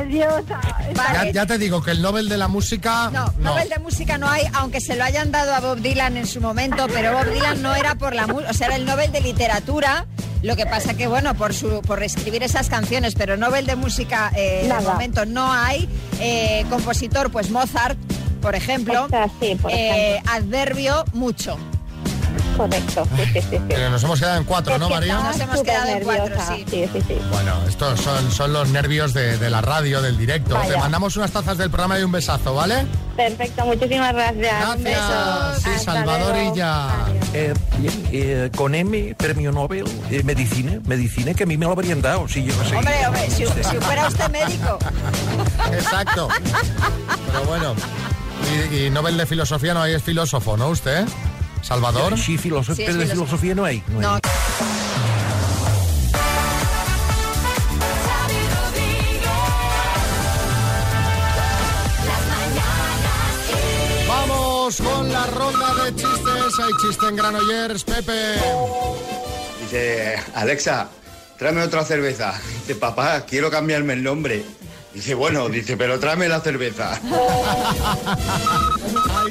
Ya, 1.34 1.46
te 1.48 1.58
digo 1.58 1.82
que 1.82 1.92
el 1.92 2.02
Nobel 2.02 2.30
de 2.30 2.38
la 2.38 2.48
música. 2.48 3.10
No, 3.12 3.34
Nobel 3.40 3.70
de 3.70 3.80
música 3.80 4.18
no 4.20 4.30
hay, 4.30 4.44
aunque 4.54 4.82
se 4.82 4.96
lo 4.96 5.04
hayan 5.04 5.32
dado 5.32 5.54
a 5.56 5.60
Bob 5.60 5.80
Dylan 5.80 6.18
en 6.18 6.28
su 6.28 6.42
momento, 6.42 6.86
pero 6.94 7.14
Bob 7.14 7.26
Dylan 7.34 7.62
no 7.62 7.74
era 7.76 7.96
por 7.96 8.14
la 8.14 8.28
música, 8.28 8.52
o 8.52 8.54
sea, 8.54 8.68
era 8.68 8.76
el 8.76 8.86
Nobel 8.86 9.12
de 9.12 9.22
literatura. 9.22 10.06
Lo 10.44 10.56
que 10.56 10.66
pasa 10.66 10.94
que, 10.94 11.08
bueno, 11.08 11.34
por 11.36 11.54
su 11.54 11.82
por 11.82 12.02
escribir 12.04 12.44
esas 12.44 12.70
canciones, 12.70 13.16
pero 13.16 13.36
Nobel 13.36 13.66
de 13.66 13.76
música 13.76 14.32
eh, 14.36 14.68
de 14.72 14.88
momento 14.88 15.26
no 15.26 15.52
hay. 15.52 15.90
Eh, 16.20 16.66
compositor, 16.70 17.32
pues 17.32 17.50
Mozart, 17.50 17.98
por 18.42 18.56
ejemplo. 18.56 19.08
Sí, 19.42 19.56
por 19.56 19.72
Eh, 19.72 20.16
ejemplo. 20.18 20.32
adverbio, 20.34 21.04
mucho. 21.14 21.58
Correcto. 22.60 23.08
Sí, 23.16 23.24
sí, 23.26 23.42
sí. 23.42 23.48
sí. 23.52 23.62
Pero 23.70 23.90
nos 23.90 24.04
hemos 24.04 24.20
quedado 24.20 24.38
en 24.38 24.44
cuatro, 24.44 24.78
¿no, 24.78 24.90
María? 24.90 25.14
Nos 25.14 25.40
hemos 25.40 25.60
en 25.66 26.04
cuatro, 26.04 26.36
sí. 26.46 26.66
Sí, 26.70 26.90
sí, 26.92 27.02
sí. 27.08 27.18
Bueno, 27.32 27.54
estos 27.70 28.02
son, 28.02 28.30
son 28.34 28.52
los 28.52 28.68
nervios 28.68 29.14
de, 29.14 29.38
de 29.38 29.50
la 29.50 29.62
radio, 29.62 30.02
del 30.02 30.18
directo. 30.18 30.56
Vaya. 30.56 30.74
Te 30.74 30.78
mandamos 30.78 31.16
unas 31.16 31.32
tazas 31.32 31.58
del 31.58 31.70
programa 31.70 31.98
y 31.98 32.04
un 32.04 32.12
besazo, 32.12 32.54
¿vale? 32.54 32.86
Perfecto, 33.16 33.66
muchísimas 33.66 34.14
gracias. 34.14 34.76
Un 34.76 34.84
beso. 34.84 35.00
Gracias. 35.00 35.80
Sí, 35.80 35.86
Salvador 35.86 36.36
y 36.38 36.58
ya. 36.58 36.90
Eh, 37.34 37.54
bien, 37.78 38.10
eh, 38.12 38.52
con 38.54 38.76
M, 38.76 39.16
premio 39.16 39.54
Nobel, 39.54 39.86
eh, 40.12 40.22
medicina, 40.24 40.82
medicina, 40.84 41.34
que 41.34 41.44
a 41.44 41.46
mí 41.46 41.58
me 41.58 41.66
lo 41.66 41.72
habrían 41.72 42.02
dado, 42.02 42.28
si 42.28 42.44
yo 42.44 42.54
no 42.58 42.66
sé. 42.66 42.76
Hombre, 42.76 43.08
hombre, 43.08 43.30
si, 43.30 43.46
si 43.46 43.76
fuera 43.78 44.06
usted 44.06 44.30
médico. 44.32 44.80
Exacto. 45.72 46.28
Pero 47.32 47.46
bueno. 47.46 47.74
Y, 48.72 48.86
y 48.86 48.90
Nobel 48.90 49.16
de 49.16 49.26
Filosofía 49.26 49.74
no 49.74 49.82
hay, 49.82 49.94
es 49.94 50.04
filósofo, 50.04 50.58
¿no 50.58 50.68
usted? 50.70 51.06
Salvador. 51.62 52.18
Sí, 52.18 52.38
filoso- 52.38 52.76
Sí, 52.76 52.84
es 52.84 52.88
pero 52.90 53.00
de 53.00 53.08
filosofía 53.08 53.56
no 53.56 53.66
hay. 53.66 53.84
no 53.90 54.14
hay. 54.16 54.22
Vamos 64.08 64.78
con 64.82 65.12
la 65.12 65.26
ronda 65.28 65.74
de 65.84 65.96
chistes. 65.96 66.60
Hay 66.60 66.72
chiste 66.88 67.08
en 67.08 67.16
Granollers, 67.16 67.84
Pepe. 67.84 68.36
Dice, 69.62 70.16
Alexa, 70.36 70.88
tráeme 71.38 71.62
otra 71.64 71.84
cerveza. 71.86 72.34
Dice, 72.62 72.76
papá, 72.76 73.22
quiero 73.26 73.50
cambiarme 73.52 73.94
el 73.94 74.04
nombre. 74.04 74.44
Dice, 74.94 75.14
bueno, 75.14 75.48
dice, 75.50 75.78
pero 75.78 76.00
tráeme 76.00 76.28
la 76.28 76.42
cerveza. 76.42 76.94
Ay, 77.04 77.10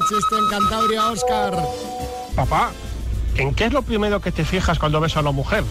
chiste 0.09 0.37
en 0.39 0.49
Cantabria, 0.51 1.09
Oscar. 1.09 1.55
Papá, 2.39 2.71
¿en 3.35 3.53
qué 3.53 3.65
es 3.65 3.73
lo 3.73 3.83
primero 3.83 4.21
que 4.21 4.31
te 4.31 4.45
fijas 4.45 4.79
cuando 4.79 5.01
ves 5.01 5.17
a 5.17 5.21
una 5.21 5.33
mujer? 5.33 5.65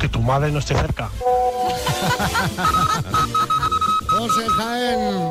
Que 0.00 0.08
tu 0.08 0.20
madre 0.20 0.50
no 0.50 0.58
esté 0.58 0.74
cerca. 0.74 1.08
José 4.08 4.44
Jaén. 4.56 5.30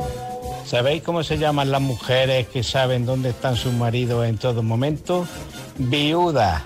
¿Sabéis 0.65 1.03
cómo 1.03 1.21
se 1.21 1.37
llaman 1.37 1.69
las 1.69 1.81
mujeres 1.81 2.47
que 2.47 2.63
saben 2.63 3.05
dónde 3.05 3.31
están 3.31 3.57
sus 3.57 3.73
maridos 3.73 4.25
en 4.25 4.37
todo 4.37 4.63
momento? 4.63 5.27
Viuda. 5.77 6.63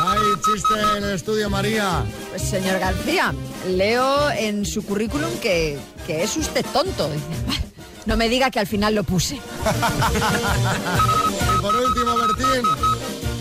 Ay, 0.00 0.18
chiste 0.44 0.74
en 0.96 1.04
el 1.04 1.14
estudio, 1.14 1.48
María. 1.48 2.02
Pues 2.30 2.42
señor 2.42 2.80
García, 2.80 3.32
leo 3.68 4.32
en 4.32 4.66
su 4.66 4.84
currículum 4.84 5.30
que, 5.40 5.78
que 6.04 6.24
es 6.24 6.36
usted 6.36 6.66
tonto. 6.72 7.08
Dice, 7.12 7.64
no 8.06 8.16
me 8.16 8.28
diga 8.28 8.50
que 8.50 8.60
al 8.60 8.66
final 8.66 8.94
lo 8.94 9.04
puse. 9.04 9.36
Y 9.36 9.40
por 11.62 11.74
último, 11.76 12.14
Bertín. 12.16 12.62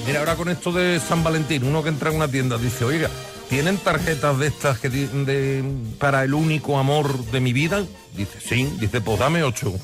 Mira, 0.06 0.20
ahora 0.20 0.36
con 0.36 0.50
esto 0.50 0.72
de 0.72 1.00
San 1.00 1.24
Valentín, 1.24 1.64
uno 1.64 1.82
que 1.84 1.90
entra 1.90 2.10
en 2.10 2.18
una 2.18 2.28
tienda 2.28 2.58
dice, 2.58 2.84
oiga, 2.86 3.10
¿tienen 3.50 3.78
tarjetas 3.78 4.38
de 4.38 4.48
estas 4.48 4.80
que 4.80 4.90
de- 4.90 5.64
para 5.98 6.24
el 6.24 6.34
único 6.34 6.78
amor 6.78 7.18
de 7.32 7.40
mi 7.40 7.54
vida? 7.54 7.84
Dice, 8.16 8.38
sí. 8.48 8.70
Dice, 8.80 9.02
pues 9.02 9.20
dame 9.20 9.44
ocho. 9.44 9.74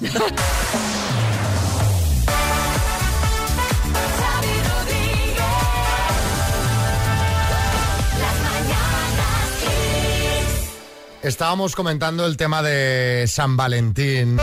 Estábamos 11.29 11.75
comentando 11.75 12.25
el 12.25 12.37
tema 12.37 12.63
de 12.63 13.25
San 13.27 13.55
Valentín, 13.55 14.39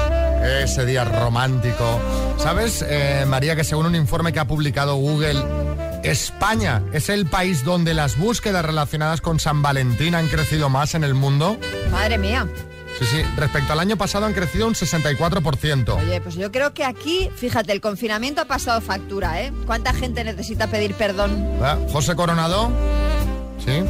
ese 0.63 0.87
día 0.87 1.05
romántico. 1.05 2.01
¿Sabes, 2.39 2.85
eh, 2.89 3.25
María, 3.27 3.57
que 3.57 3.65
según 3.65 3.87
un 3.87 3.97
informe 3.97 4.33
que 4.33 4.39
ha 4.39 4.47
publicado 4.47 4.95
Google, 4.95 5.43
España 6.05 6.85
es 6.93 7.09
el 7.09 7.27
país 7.27 7.65
donde 7.65 7.93
las 7.93 8.17
búsquedas 8.17 8.65
relacionadas 8.65 9.21
con 9.21 9.41
San 9.41 9.63
Valentín 9.63 10.15
han 10.15 10.29
crecido 10.29 10.69
más 10.69 10.95
en 10.95 11.03
el 11.03 11.15
mundo? 11.15 11.59
Madre 11.91 12.19
mía. 12.19 12.47
Sí, 13.01 13.05
sí, 13.05 13.23
respecto 13.37 13.73
al 13.73 13.81
año 13.81 13.97
pasado 13.97 14.27
han 14.27 14.33
crecido 14.33 14.69
un 14.69 14.75
64%. 14.75 15.89
Oye, 15.99 16.21
pues 16.21 16.37
yo 16.37 16.53
creo 16.53 16.73
que 16.73 16.85
aquí, 16.85 17.29
fíjate, 17.35 17.73
el 17.73 17.81
confinamiento 17.81 18.43
ha 18.43 18.45
pasado 18.45 18.81
factura, 18.81 19.43
¿eh? 19.43 19.53
¿Cuánta 19.67 19.93
gente 19.93 20.23
necesita 20.23 20.69
pedir 20.69 20.95
perdón? 20.95 21.59
¿Ah? 21.61 21.79
José 21.91 22.15
Coronado. 22.15 22.71
Sí. 23.59 23.83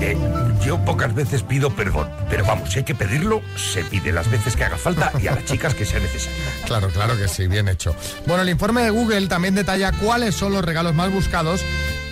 Eh, 0.00 0.16
yo 0.64 0.78
pocas 0.84 1.14
veces 1.14 1.42
pido 1.42 1.70
perdón, 1.70 2.10
pero 2.28 2.44
vamos, 2.44 2.70
si 2.70 2.78
hay 2.78 2.84
que 2.84 2.94
pedirlo, 2.94 3.42
se 3.56 3.84
pide 3.84 4.12
las 4.12 4.30
veces 4.30 4.56
que 4.56 4.64
haga 4.64 4.76
falta 4.76 5.12
y 5.22 5.26
a 5.26 5.34
las 5.34 5.44
chicas 5.44 5.74
que 5.74 5.84
sea 5.84 6.00
necesario. 6.00 6.38
Claro, 6.66 6.88
claro 6.88 7.16
que 7.16 7.28
sí, 7.28 7.46
bien 7.46 7.68
hecho. 7.68 7.94
Bueno, 8.26 8.42
el 8.42 8.48
informe 8.48 8.82
de 8.82 8.90
Google 8.90 9.26
también 9.28 9.54
detalla 9.54 9.92
cuáles 9.92 10.34
son 10.34 10.52
los 10.52 10.64
regalos 10.64 10.94
más 10.94 11.12
buscados 11.12 11.62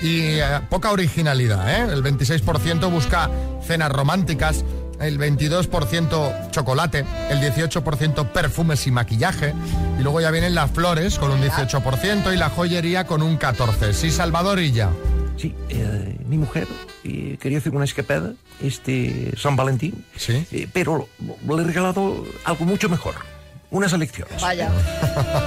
y 0.03 0.39
eh, 0.41 0.61
poca 0.69 0.91
originalidad. 0.91 1.69
¿eh? 1.71 1.93
El 1.93 2.03
26% 2.03 2.91
busca 2.91 3.31
cenas 3.67 3.91
románticas, 3.91 4.63
el 5.01 5.19
22% 5.19 6.51
chocolate, 6.51 7.05
el 7.31 7.41
18% 7.41 8.29
perfumes 8.29 8.87
y 8.87 8.91
maquillaje, 8.91 9.55
y 9.99 10.03
luego 10.03 10.21
ya 10.21 10.31
vienen 10.31 10.55
las 10.55 10.71
flores 10.71 11.19
con 11.19 11.31
un 11.31 11.41
18% 11.41 12.33
y 12.33 12.37
la 12.37 12.51
joyería 12.51 13.07
con 13.07 13.23
un 13.23 13.39
14%. 13.39 13.93
Sí, 13.93 14.11
Salvadorilla. 14.11 14.91
Sí, 15.37 15.55
eh, 15.71 16.17
mi 16.29 16.39
mujer 16.39 16.69
eh, 17.05 17.37
quería 17.41 17.59
hacer 17.59 17.75
una 17.75 17.85
escapada 17.85 18.35
este 18.63 19.33
San 19.37 19.57
Valentín, 19.57 20.05
Sí. 20.17 20.45
eh, 20.53 20.69
pero 20.73 21.09
le 21.49 21.63
he 21.63 21.65
regalado 21.67 22.25
algo 22.45 22.65
mucho 22.65 22.89
mejor, 22.89 23.15
unas 23.73 23.93
elecciones. 23.93 24.41
Vaya. 24.41 24.71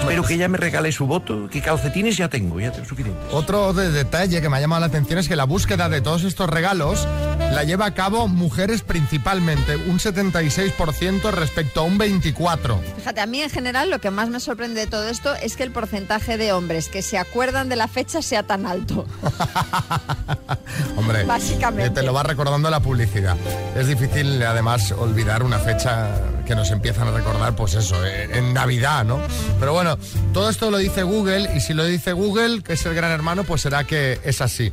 Espero 0.01 0.23
que 0.23 0.33
ella 0.33 0.49
me 0.49 0.57
regale 0.57 0.91
su 0.91 1.05
voto, 1.07 1.47
que 1.49 1.61
calcetines 1.61 2.17
ya 2.17 2.27
tengo, 2.27 2.59
ya 2.59 2.71
tengo 2.71 2.85
suficientes. 2.85 3.23
Otro 3.31 3.71
de- 3.71 3.91
detalle 3.91 4.41
que 4.41 4.49
me 4.49 4.57
ha 4.57 4.59
llamado 4.59 4.81
la 4.81 4.87
atención 4.87 5.19
es 5.19 5.27
que 5.29 5.35
la 5.37 5.45
búsqueda 5.45 5.87
de 5.89 6.01
todos 6.01 6.23
estos 6.23 6.49
regalos 6.49 7.07
la 7.39 7.63
lleva 7.63 7.85
a 7.85 7.93
cabo 7.93 8.27
mujeres 8.27 8.81
principalmente, 8.81 9.75
un 9.77 9.99
76% 9.99 11.31
respecto 11.31 11.81
a 11.81 11.83
un 11.83 11.97
24%. 11.97 12.79
Fíjate, 12.97 13.21
a 13.21 13.25
mí 13.25 13.41
en 13.41 13.49
general 13.49 13.89
lo 13.89 13.99
que 14.01 14.09
más 14.11 14.29
me 14.29 14.39
sorprende 14.39 14.81
de 14.81 14.87
todo 14.87 15.07
esto 15.07 15.33
es 15.35 15.55
que 15.55 15.63
el 15.63 15.71
porcentaje 15.71 16.37
de 16.37 16.51
hombres 16.51 16.89
que 16.89 17.01
se 17.01 17.17
acuerdan 17.17 17.69
de 17.69 17.75
la 17.75 17.87
fecha 17.87 18.21
sea 18.21 18.43
tan 18.43 18.65
alto. 18.65 19.05
Hombre, 20.97 21.23
Básicamente. 21.25 21.89
te 21.91 22.03
lo 22.03 22.13
va 22.13 22.23
recordando 22.23 22.69
la 22.69 22.79
publicidad. 22.79 23.37
Es 23.75 23.87
difícil, 23.87 24.41
además, 24.43 24.91
olvidar 24.91 25.43
una 25.43 25.59
fecha 25.59 26.09
que 26.45 26.55
nos 26.55 26.71
empiezan 26.71 27.07
a 27.07 27.11
recordar, 27.11 27.55
pues 27.55 27.73
eso, 27.73 28.05
eh, 28.05 28.29
en 28.33 28.53
Navidad, 28.53 29.03
¿no? 29.03 29.19
Pero 29.59 29.73
bueno, 29.73 29.97
todo 30.33 30.49
esto 30.49 30.71
lo 30.71 30.77
dice 30.77 31.03
Google 31.03 31.49
y 31.55 31.59
si 31.59 31.73
lo 31.73 31.85
dice 31.85 32.13
Google, 32.13 32.61
que 32.61 32.73
es 32.73 32.85
el 32.85 32.93
gran 32.93 33.11
hermano, 33.11 33.43
pues 33.43 33.61
será 33.61 33.83
que 33.83 34.19
es 34.23 34.41
así. 34.41 34.71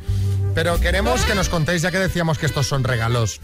Pero 0.55 0.79
queremos 0.79 1.23
que 1.25 1.35
nos 1.35 1.49
contéis, 1.49 1.81
ya 1.81 1.91
que 1.91 1.99
decíamos 1.99 2.37
que 2.37 2.45
estos 2.45 2.67
son 2.67 2.83
regalos, 2.83 3.41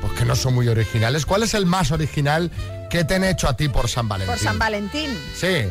pues 0.00 0.12
que 0.14 0.24
no 0.24 0.34
son 0.34 0.54
muy 0.54 0.68
originales. 0.68 1.26
¿Cuál 1.26 1.42
es 1.42 1.54
el 1.54 1.66
más 1.66 1.92
original 1.92 2.50
que 2.88 3.04
te 3.04 3.16
han 3.16 3.24
hecho 3.24 3.48
a 3.48 3.56
ti 3.56 3.68
por 3.68 3.88
San 3.88 4.08
Valentín? 4.08 4.34
Por 4.34 4.42
San 4.42 4.58
Valentín. 4.58 5.10
Sí, 5.34 5.66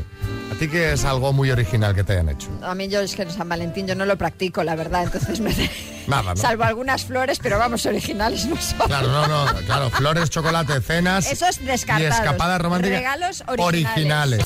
a 0.52 0.56
ti 0.60 0.68
que 0.68 0.94
es 0.94 1.06
algo 1.06 1.34
muy 1.34 1.50
original 1.50 1.96
que 1.96 2.04
te 2.04 2.14
hayan 2.14 2.30
hecho. 2.30 2.50
A 2.62 2.76
mí 2.76 2.88
yo 2.88 3.00
es 3.02 3.16
que 3.16 3.24
en 3.24 3.32
San 3.32 3.50
Valentín 3.50 3.88
yo 3.88 3.96
no 3.96 4.06
lo 4.06 4.18
practico, 4.18 4.64
la 4.64 4.76
verdad, 4.76 5.04
entonces 5.04 5.40
me... 5.40 5.54
Nada, 6.10 6.34
¿no? 6.34 6.42
Salvo 6.42 6.64
algunas 6.64 7.06
flores, 7.06 7.40
pero 7.42 7.58
vamos, 7.60 7.86
originales 7.86 8.46
no 8.46 8.60
son. 8.60 8.88
Claro, 8.88 9.08
no, 9.10 9.28
no, 9.28 9.46
claro, 9.66 9.90
flores, 9.90 10.30
chocolate, 10.30 10.82
cenas. 10.82 11.32
Eso 11.32 11.48
es 11.48 11.64
descartados. 11.64 12.18
Y 12.18 12.22
escapadas 12.22 12.62
románticas. 12.62 12.98
Regalos 12.98 13.44
originales. 13.48 14.44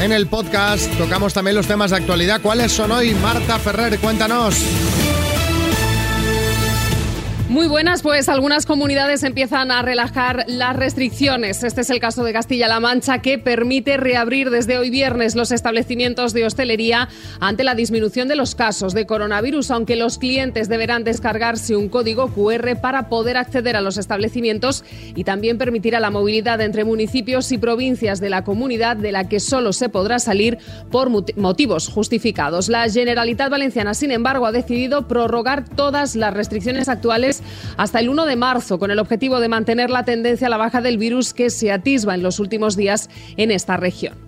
En 0.00 0.12
el 0.12 0.28
podcast 0.28 0.90
tocamos 0.96 1.34
también 1.34 1.56
los 1.56 1.66
temas 1.66 1.90
de 1.90 1.96
actualidad. 1.96 2.40
¿Cuáles 2.40 2.70
son 2.70 2.92
hoy? 2.92 3.14
Marta 3.14 3.58
Ferrer, 3.58 3.98
cuéntanos. 3.98 4.54
Muy 7.48 7.66
buenas, 7.66 8.02
pues 8.02 8.28
algunas 8.28 8.66
comunidades 8.66 9.22
empiezan 9.22 9.70
a 9.70 9.80
relajar 9.80 10.44
las 10.48 10.76
restricciones. 10.76 11.64
Este 11.64 11.80
es 11.80 11.88
el 11.88 11.98
caso 11.98 12.22
de 12.22 12.34
Castilla-La 12.34 12.78
Mancha, 12.78 13.22
que 13.22 13.38
permite 13.38 13.96
reabrir 13.96 14.50
desde 14.50 14.76
hoy 14.76 14.90
viernes 14.90 15.34
los 15.34 15.50
establecimientos 15.50 16.34
de 16.34 16.44
hostelería 16.44 17.08
ante 17.40 17.64
la 17.64 17.74
disminución 17.74 18.28
de 18.28 18.36
los 18.36 18.54
casos 18.54 18.92
de 18.92 19.06
coronavirus, 19.06 19.70
aunque 19.70 19.96
los 19.96 20.18
clientes 20.18 20.68
deberán 20.68 21.04
descargarse 21.04 21.74
un 21.74 21.88
código 21.88 22.28
QR 22.34 22.78
para 22.82 23.08
poder 23.08 23.38
acceder 23.38 23.76
a 23.76 23.80
los 23.80 23.96
establecimientos 23.96 24.84
y 25.14 25.24
también 25.24 25.56
permitirá 25.56 26.00
la 26.00 26.10
movilidad 26.10 26.60
entre 26.60 26.84
municipios 26.84 27.50
y 27.50 27.56
provincias 27.56 28.20
de 28.20 28.28
la 28.28 28.44
comunidad 28.44 28.98
de 28.98 29.10
la 29.10 29.26
que 29.26 29.40
solo 29.40 29.72
se 29.72 29.88
podrá 29.88 30.18
salir 30.18 30.58
por 30.90 31.08
motivos 31.08 31.88
justificados. 31.88 32.68
La 32.68 32.90
Generalitat 32.90 33.50
Valenciana, 33.50 33.94
sin 33.94 34.10
embargo, 34.10 34.44
ha 34.44 34.52
decidido 34.52 35.08
prorrogar 35.08 35.66
todas 35.66 36.14
las 36.14 36.34
restricciones 36.34 36.90
actuales 36.90 37.37
hasta 37.76 38.00
el 38.00 38.08
1 38.08 38.26
de 38.26 38.36
marzo, 38.36 38.78
con 38.78 38.90
el 38.90 38.98
objetivo 38.98 39.40
de 39.40 39.48
mantener 39.48 39.90
la 39.90 40.04
tendencia 40.04 40.46
a 40.46 40.50
la 40.50 40.56
baja 40.56 40.80
del 40.80 40.98
virus 40.98 41.34
que 41.34 41.50
se 41.50 41.72
atisba 41.72 42.14
en 42.14 42.22
los 42.22 42.40
últimos 42.40 42.76
días 42.76 43.10
en 43.36 43.50
esta 43.50 43.76
región. 43.76 44.27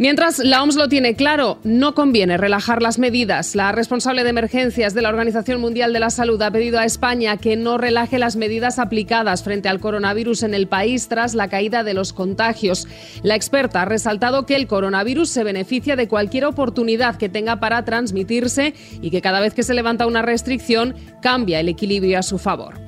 Mientras 0.00 0.38
la 0.38 0.62
OMS 0.62 0.76
lo 0.76 0.88
tiene 0.88 1.14
claro, 1.14 1.58
no 1.62 1.94
conviene 1.94 2.38
relajar 2.38 2.80
las 2.80 2.98
medidas. 2.98 3.54
La 3.54 3.70
responsable 3.70 4.24
de 4.24 4.30
emergencias 4.30 4.94
de 4.94 5.02
la 5.02 5.10
Organización 5.10 5.60
Mundial 5.60 5.92
de 5.92 6.00
la 6.00 6.08
Salud 6.08 6.40
ha 6.40 6.50
pedido 6.50 6.78
a 6.78 6.86
España 6.86 7.36
que 7.36 7.54
no 7.56 7.76
relaje 7.76 8.18
las 8.18 8.34
medidas 8.34 8.78
aplicadas 8.78 9.44
frente 9.44 9.68
al 9.68 9.78
coronavirus 9.78 10.44
en 10.44 10.54
el 10.54 10.68
país 10.68 11.08
tras 11.08 11.34
la 11.34 11.48
caída 11.48 11.84
de 11.84 11.92
los 11.92 12.14
contagios. 12.14 12.88
La 13.22 13.34
experta 13.34 13.82
ha 13.82 13.84
resaltado 13.84 14.46
que 14.46 14.56
el 14.56 14.66
coronavirus 14.66 15.28
se 15.28 15.44
beneficia 15.44 15.96
de 15.96 16.08
cualquier 16.08 16.46
oportunidad 16.46 17.16
que 17.16 17.28
tenga 17.28 17.60
para 17.60 17.84
transmitirse 17.84 18.72
y 19.02 19.10
que 19.10 19.20
cada 19.20 19.40
vez 19.40 19.52
que 19.52 19.64
se 19.64 19.74
levanta 19.74 20.06
una 20.06 20.22
restricción 20.22 20.94
cambia 21.20 21.60
el 21.60 21.68
equilibrio 21.68 22.18
a 22.18 22.22
su 22.22 22.38
favor. 22.38 22.80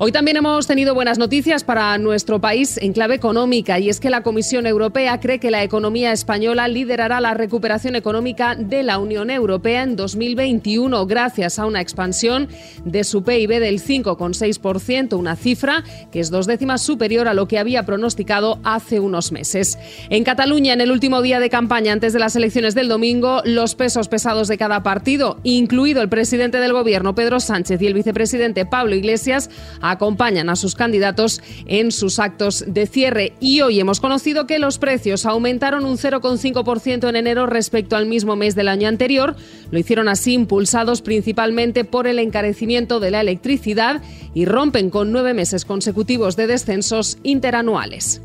Hoy 0.00 0.12
también 0.12 0.36
hemos 0.36 0.68
tenido 0.68 0.94
buenas 0.94 1.18
noticias 1.18 1.64
para 1.64 1.98
nuestro 1.98 2.40
país 2.40 2.78
en 2.80 2.92
clave 2.92 3.16
económica 3.16 3.80
y 3.80 3.88
es 3.88 3.98
que 3.98 4.10
la 4.10 4.22
Comisión 4.22 4.64
Europea 4.64 5.18
cree 5.18 5.40
que 5.40 5.50
la 5.50 5.64
economía 5.64 6.12
española 6.12 6.68
liderará 6.68 7.20
la 7.20 7.34
recuperación 7.34 7.96
económica 7.96 8.54
de 8.54 8.84
la 8.84 8.98
Unión 8.98 9.28
Europea 9.28 9.82
en 9.82 9.96
2021 9.96 11.04
gracias 11.06 11.58
a 11.58 11.66
una 11.66 11.80
expansión 11.80 12.46
de 12.84 13.02
su 13.02 13.24
PIB 13.24 13.58
del 13.58 13.82
5,6%, 13.82 15.18
una 15.18 15.34
cifra 15.34 15.82
que 16.12 16.20
es 16.20 16.30
dos 16.30 16.46
décimas 16.46 16.80
superior 16.80 17.26
a 17.26 17.34
lo 17.34 17.48
que 17.48 17.58
había 17.58 17.84
pronosticado 17.84 18.60
hace 18.62 19.00
unos 19.00 19.32
meses. 19.32 19.80
En 20.10 20.22
Cataluña, 20.22 20.74
en 20.74 20.80
el 20.80 20.92
último 20.92 21.22
día 21.22 21.40
de 21.40 21.50
campaña 21.50 21.92
antes 21.92 22.12
de 22.12 22.20
las 22.20 22.36
elecciones 22.36 22.76
del 22.76 22.86
domingo, 22.86 23.42
los 23.44 23.74
pesos 23.74 24.06
pesados 24.06 24.46
de 24.46 24.58
cada 24.58 24.84
partido, 24.84 25.40
incluido 25.42 26.02
el 26.02 26.08
presidente 26.08 26.60
del 26.60 26.72
gobierno 26.72 27.16
Pedro 27.16 27.40
Sánchez 27.40 27.82
y 27.82 27.88
el 27.88 27.94
vicepresidente 27.94 28.64
Pablo 28.64 28.94
Iglesias, 28.94 29.50
acompañan 29.90 30.50
a 30.50 30.56
sus 30.56 30.74
candidatos 30.74 31.40
en 31.66 31.92
sus 31.92 32.18
actos 32.18 32.64
de 32.66 32.86
cierre. 32.86 33.32
Y 33.40 33.60
hoy 33.60 33.80
hemos 33.80 34.00
conocido 34.00 34.46
que 34.46 34.58
los 34.58 34.78
precios 34.78 35.26
aumentaron 35.26 35.84
un 35.84 35.96
0,5% 35.96 37.08
en 37.08 37.16
enero 37.16 37.46
respecto 37.46 37.96
al 37.96 38.06
mismo 38.06 38.36
mes 38.36 38.54
del 38.54 38.68
año 38.68 38.88
anterior. 38.88 39.36
Lo 39.70 39.78
hicieron 39.78 40.08
así 40.08 40.34
impulsados 40.34 41.02
principalmente 41.02 41.84
por 41.84 42.06
el 42.06 42.18
encarecimiento 42.18 43.00
de 43.00 43.10
la 43.10 43.20
electricidad 43.20 44.02
y 44.34 44.44
rompen 44.44 44.90
con 44.90 45.12
nueve 45.12 45.34
meses 45.34 45.64
consecutivos 45.64 46.36
de 46.36 46.46
descensos 46.46 47.18
interanuales. 47.22 48.22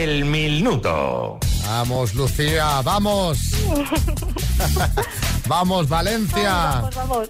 El 0.00 0.24
minuto. 0.24 1.38
Vamos, 1.66 2.14
Lucía, 2.14 2.80
vamos. 2.80 3.38
vamos, 5.46 5.90
Valencia. 5.90 6.52
Vamos, 6.54 6.94
vamos. 6.96 7.28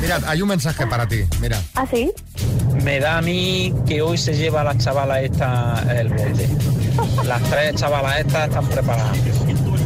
Mira, 0.00 0.18
hay 0.26 0.40
un 0.40 0.48
mensaje 0.48 0.86
para 0.86 1.06
ti. 1.06 1.26
Mira. 1.38 1.60
¿Ah, 1.74 1.84
sí? 1.92 2.10
Me 2.82 2.98
da 2.98 3.18
a 3.18 3.20
mí 3.20 3.74
que 3.86 4.00
hoy 4.00 4.16
se 4.16 4.34
lleva 4.34 4.64
la 4.64 4.78
chavala 4.78 5.20
esta 5.20 5.84
el 6.00 6.08
bote. 6.08 6.48
Las 7.24 7.42
tres 7.42 7.74
chavalas 7.74 8.20
estas 8.20 8.48
están 8.48 8.66
preparadas. 8.68 9.18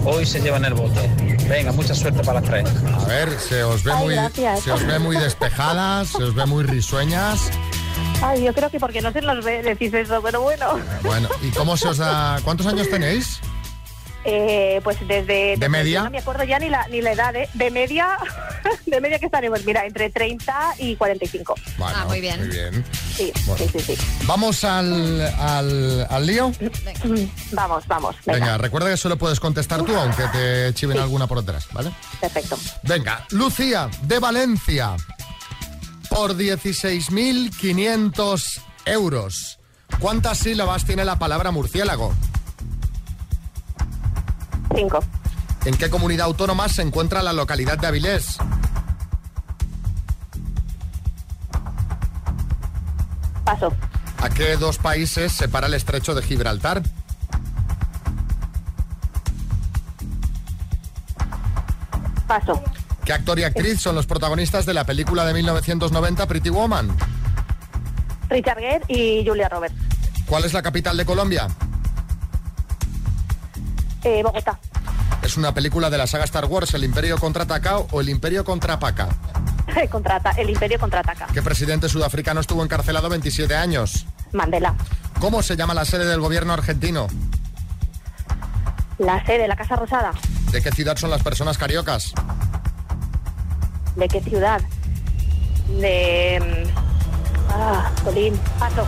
Hoy 0.04 0.24
se 0.24 0.40
llevan 0.40 0.64
el 0.64 0.74
bote. 0.74 1.10
Venga, 1.48 1.72
mucha 1.72 1.92
suerte 1.92 2.22
para 2.22 2.40
las 2.40 2.48
tres. 2.48 2.68
A 3.00 3.04
ver, 3.06 3.36
se 3.40 3.64
os 3.64 3.82
ve 3.82 3.92
Ay, 3.92 4.04
muy, 4.04 4.14
gracias. 4.14 4.60
se 4.60 4.70
os 4.70 4.86
ve 4.86 5.00
muy 5.00 5.16
despejadas, 5.16 6.06
se 6.08 6.22
os 6.22 6.36
ve 6.36 6.46
muy 6.46 6.62
risueñas. 6.62 7.50
Ay, 8.22 8.44
yo 8.44 8.54
creo 8.54 8.70
que 8.70 8.78
porque 8.78 9.00
no 9.00 9.12
se 9.12 9.20
nos 9.20 9.44
ve 9.44 9.62
decís 9.62 9.92
eso, 9.92 10.20
pero 10.22 10.40
bueno. 10.42 10.78
Bueno, 11.02 11.28
¿y 11.42 11.50
cómo 11.50 11.76
se 11.76 11.88
os 11.88 11.98
da? 11.98 12.38
¿Cuántos 12.44 12.66
años 12.66 12.88
tenéis? 12.88 13.40
Eh, 14.24 14.80
pues 14.84 14.96
desde... 15.00 15.56
desde- 15.56 15.68
media? 15.68 16.04
No 16.04 16.10
me 16.10 16.18
acuerdo 16.18 16.44
ya 16.44 16.60
ni 16.60 16.68
la, 16.68 16.86
ni 16.86 17.00
la 17.02 17.10
edad, 17.10 17.34
¿eh? 17.34 17.48
De 17.54 17.72
media, 17.72 18.16
de 18.86 19.00
media 19.00 19.18
que 19.18 19.26
estaremos, 19.26 19.64
mira, 19.64 19.84
entre 19.84 20.10
30 20.10 20.74
y 20.78 20.94
45. 20.94 21.54
Bueno, 21.76 21.96
Ah, 21.98 22.04
muy 22.06 22.20
bien. 22.20 22.38
Muy 22.38 22.48
bien. 22.48 22.84
Sí, 23.16 23.32
Bueno. 23.46 23.64
sí, 23.72 23.80
sí, 23.80 23.96
sí. 23.96 24.02
Vamos 24.26 24.62
al, 24.62 25.20
al, 25.20 26.06
al 26.08 26.24
lío. 26.26 26.52
Vamos, 27.50 27.84
vamos. 27.88 28.14
Venga, 28.24 28.38
Venga, 28.38 28.58
recuerda 28.58 28.90
que 28.90 28.96
solo 28.96 29.18
puedes 29.18 29.40
contestar 29.40 29.82
tú, 29.82 29.96
aunque 29.96 30.22
te 30.28 30.72
chiven 30.74 30.98
alguna 30.98 31.26
por 31.26 31.40
detrás, 31.40 31.66
¿vale? 31.72 31.90
perfecto. 32.20 32.56
Venga, 32.84 33.26
Lucía, 33.30 33.90
de 34.02 34.20
Valencia, 34.20 34.94
por 36.14 36.36
16.500 36.36 38.60
euros. 38.84 39.58
¿Cuántas 39.98 40.36
sílabas 40.38 40.84
tiene 40.84 41.06
la 41.06 41.18
palabra 41.18 41.50
murciélago? 41.50 42.12
Cinco. 44.74 45.02
¿En 45.64 45.76
qué 45.76 45.88
comunidad 45.88 46.26
autónoma 46.26 46.68
se 46.68 46.82
encuentra 46.82 47.22
la 47.22 47.32
localidad 47.32 47.78
de 47.78 47.86
Avilés? 47.86 48.36
Paso. 53.44 53.72
¿A 54.18 54.28
qué 54.28 54.56
dos 54.56 54.78
países 54.78 55.32
separa 55.32 55.66
el 55.66 55.74
estrecho 55.74 56.14
de 56.14 56.22
Gibraltar? 56.22 56.82
Paso. 62.26 62.62
¿Qué 63.04 63.12
actor 63.12 63.38
y 63.38 63.44
actriz 63.44 63.80
son 63.80 63.94
los 63.94 64.06
protagonistas 64.06 64.64
de 64.64 64.74
la 64.74 64.84
película 64.84 65.24
de 65.24 65.34
1990 65.34 66.26
Pretty 66.26 66.50
Woman? 66.50 66.96
Richard 68.28 68.58
Gere 68.58 68.82
y 68.88 69.24
Julia 69.26 69.48
Roberts. 69.48 69.74
¿Cuál 70.26 70.44
es 70.44 70.52
la 70.52 70.62
capital 70.62 70.96
de 70.96 71.04
Colombia? 71.04 71.48
Eh, 74.04 74.22
Bogotá. 74.22 74.58
¿Es 75.22 75.36
una 75.36 75.52
película 75.52 75.90
de 75.90 75.98
la 75.98 76.06
saga 76.06 76.24
Star 76.24 76.46
Wars, 76.46 76.74
El 76.74 76.84
Imperio 76.84 77.18
contraataca 77.18 77.78
o 77.78 78.00
El 78.00 78.08
Imperio 78.08 78.44
contrapaca? 78.44 79.08
Contrata, 79.90 80.30
el 80.32 80.50
Imperio 80.50 80.78
contraataca. 80.78 81.28
¿Qué 81.32 81.40
presidente 81.40 81.88
sudafricano 81.88 82.40
estuvo 82.40 82.62
encarcelado 82.62 83.08
27 83.08 83.54
años? 83.54 84.06
Mandela. 84.32 84.74
¿Cómo 85.20 85.42
se 85.42 85.56
llama 85.56 85.72
la 85.72 85.84
sede 85.84 86.04
del 86.04 86.20
gobierno 86.20 86.52
argentino? 86.52 87.06
La 88.98 89.24
sede, 89.24 89.48
la 89.48 89.56
Casa 89.56 89.76
Rosada. 89.76 90.12
¿De 90.50 90.60
qué 90.60 90.70
ciudad 90.72 90.96
son 90.96 91.10
las 91.10 91.22
personas 91.22 91.56
cariocas? 91.56 92.12
¿De 93.96 94.08
qué 94.08 94.20
ciudad? 94.20 94.60
De... 95.80 96.40
mm, 96.40 96.82
Ah, 97.54 97.90
Colín. 98.02 98.34
Paso. 98.58 98.86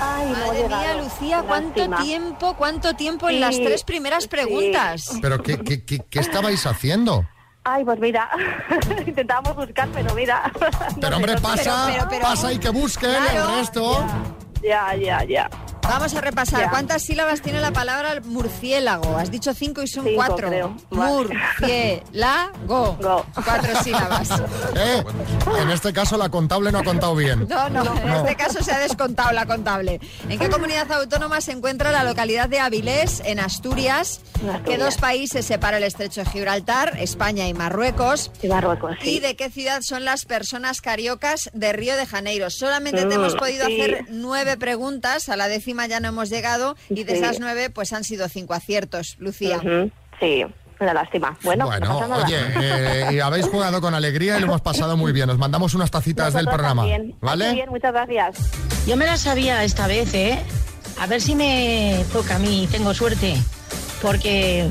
Ay, 0.00 0.26
no 0.30 0.46
Madre 0.46 0.62
llegado. 0.62 0.82
mía, 0.82 1.02
Lucía, 1.02 1.42
¿cuánto 1.46 1.68
Lástima. 1.80 2.02
tiempo, 2.02 2.54
cuánto 2.56 2.94
tiempo 2.94 3.28
en 3.28 3.34
Sí, 3.34 3.40
las 3.40 3.56
tres 3.56 3.84
primeras 3.84 4.22
sí. 4.24 4.28
preguntas? 4.30 5.10
¿Pero 5.20 5.42
qué, 5.42 5.58
qué- 5.58 5.84
qué- 5.84 5.98
qué 6.08 6.20
estabais 6.20 6.64
haciendo? 6.66 7.26
Ay, 7.64 7.84
pues 7.84 7.98
mira, 7.98 8.30
intentábamos 9.06 9.56
buscar, 9.56 9.88
pero 9.92 10.14
mira. 10.14 10.50
Pero 11.00 11.16
hombre, 11.16 11.36
pasa, 11.38 11.86
pero- 11.92 12.06
pero- 12.08 12.22
pasa 12.22 12.52
y 12.52 12.58
que 12.58 12.70
busquen 12.70 13.10
Claro. 13.10 13.50
el 13.50 13.56
resto. 13.58 14.06
Ya, 14.62 14.94
ya, 14.94 15.22
ya. 15.24 15.50
Vamos 15.88 16.14
a 16.14 16.20
repasar. 16.20 16.60
Ya. 16.62 16.70
¿Cuántas 16.70 17.02
sílabas 17.02 17.40
tiene 17.42 17.60
la 17.60 17.70
palabra 17.72 18.20
murciélago? 18.24 19.16
Has 19.16 19.30
dicho 19.30 19.54
cinco 19.54 19.82
y 19.82 19.88
son 19.88 20.04
Cinco, 20.04 20.16
cuatro. 20.16 20.48
creo. 20.48 20.76
Murciélago. 20.90 22.96
Go. 22.98 23.26
Cuatro 23.44 23.82
sílabas. 23.82 24.28
Eh, 24.78 25.02
en 25.62 25.70
este 25.70 25.92
caso 25.92 26.16
la 26.18 26.28
contable 26.28 26.70
no 26.70 26.78
ha 26.80 26.84
contado 26.84 27.14
bien. 27.14 27.46
No, 27.48 27.68
no, 27.70 27.82
en 27.96 28.06
No. 28.08 28.16
este 28.18 28.36
caso 28.36 28.62
se 28.62 28.72
ha 28.72 28.78
descontado 28.78 29.32
la 29.32 29.46
contable. 29.46 30.00
¿En 30.28 30.38
qué 30.38 30.48
comunidad 30.50 30.90
autónoma 30.92 31.40
se 31.40 31.52
encuentra 31.52 31.92
la 31.92 32.04
localidad 32.04 32.48
de 32.48 32.60
Avilés, 32.60 33.22
en 33.24 33.40
Asturias? 33.40 34.20
En 34.42 34.50
Asturias. 34.50 34.62
¿Qué 34.66 34.78
dos 34.78 34.96
países 34.96 35.46
separa 35.46 35.78
el 35.78 35.84
estrecho 35.84 36.22
de 36.24 36.30
Gibraltar? 36.30 36.94
España 36.98 37.48
y 37.48 37.54
Marruecos. 37.54 38.30
Y 38.42 38.48
Marruecos, 38.48 38.96
sí. 39.00 39.16
¿Y 39.16 39.20
de 39.20 39.36
qué 39.36 39.50
ciudad 39.50 39.80
son 39.82 40.04
las 40.04 40.24
personas 40.26 40.80
cariocas 40.80 41.48
de 41.54 41.72
Río 41.72 41.96
de 41.96 42.06
Janeiro? 42.06 42.50
Solamente 42.50 43.04
te 43.06 43.16
Mm, 43.16 43.20
hemos 43.20 43.34
podido 43.36 43.66
sí. 43.66 43.80
hacer 43.80 44.04
nueve 44.10 44.56
preguntas, 44.56 45.28
a 45.28 45.36
la 45.36 45.48
décima 45.48 45.75
ya 45.84 46.00
no 46.00 46.08
hemos 46.08 46.30
llegado 46.30 46.76
y 46.88 47.04
de 47.04 47.12
Sí. 47.12 47.18
esas 47.18 47.40
nueve 47.40 47.68
pues 47.68 47.92
han 47.92 48.04
sido 48.04 48.26
cinco 48.30 48.54
aciertos, 48.54 49.16
Lucía. 49.18 49.58
Ujú, 49.58 49.90
Sí, 50.18 50.42
una 50.80 50.94
lástima. 50.94 51.36
Bueno, 51.42 51.66
Bueno, 51.66 51.86
no 51.88 51.94
pasa 51.98 52.08
nada. 52.08 52.24
oye, 52.24 52.38
eh, 52.62 53.08
y 53.12 53.20
habéis 53.20 53.46
jugado 53.46 53.82
con 53.82 53.94
alegría 53.94 54.38
y 54.38 54.40
lo 54.40 54.46
hemos 54.46 54.62
pasado 54.62 54.96
muy 54.96 55.12
bien. 55.12 55.28
Os 55.28 55.36
mandamos 55.36 55.74
unas 55.74 55.90
tacitas 55.90 56.32
del 56.32 56.46
programa. 56.46 56.82
también. 56.82 57.02
Muy 57.08 57.16
¿Vale? 57.20 57.52
bien, 57.52 57.68
muchas 57.68 57.92
gracias. 57.92 58.36
Yo 58.86 58.96
me 58.96 59.04
la 59.04 59.18
sabía 59.18 59.62
esta 59.64 59.86
vez, 59.86 60.14
¿eh? 60.14 60.38
A 60.98 61.06
ver 61.06 61.20
si 61.20 61.34
me 61.34 62.02
toca 62.12 62.36
a 62.36 62.38
mí, 62.38 62.66
tengo 62.70 62.94
suerte. 62.94 63.36
Porque, 64.00 64.66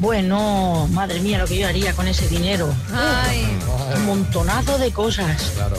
bueno, 0.00 0.88
madre 0.92 1.20
mía, 1.20 1.38
lo 1.38 1.46
que 1.46 1.58
yo 1.58 1.68
haría 1.68 1.92
con 1.92 2.08
ese 2.08 2.26
dinero. 2.28 2.74
Ay, 2.92 3.46
Un 3.96 4.06
montonazo 4.06 4.78
de 4.78 4.90
cosas. 4.92 5.52
Claro. 5.54 5.76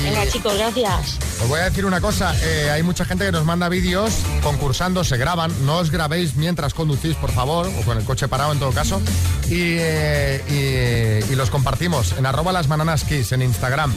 Y 0.00 0.04
Venga, 0.04 0.26
chicos, 0.28 0.54
gracias. 0.56 1.18
os 1.42 1.48
voy 1.48 1.60
a 1.60 1.64
decir 1.64 1.84
una 1.84 2.00
cosa. 2.00 2.34
eh, 2.42 2.70
hay 2.70 2.82
mucha 2.82 3.04
gente 3.04 3.24
que 3.26 3.32
nos 3.32 3.44
manda 3.44 3.68
vídeos 3.68 4.12
concursando, 4.42 5.04
se 5.04 5.16
graban. 5.18 5.52
No 5.66 5.76
os 5.78 5.90
grabéis 5.90 6.34
mientras 6.36 6.72
conducís, 6.72 7.14
por 7.16 7.30
favor, 7.30 7.66
o 7.78 7.82
con 7.84 7.98
el 7.98 8.04
coche 8.04 8.26
parado 8.28 8.52
en 8.52 8.58
todo 8.58 8.70
caso. 8.72 9.00
Y, 9.48 9.76
eh, 9.78 11.22
y- 11.28 11.32
y 11.32 11.36
los 11.36 11.50
compartimos 11.50 12.12
en 12.16 12.26
arroba 12.26 12.52
las 12.52 12.68
bananas 12.68 13.04
kiss 13.04 13.32
en 13.32 13.42
Instagram. 13.42 13.92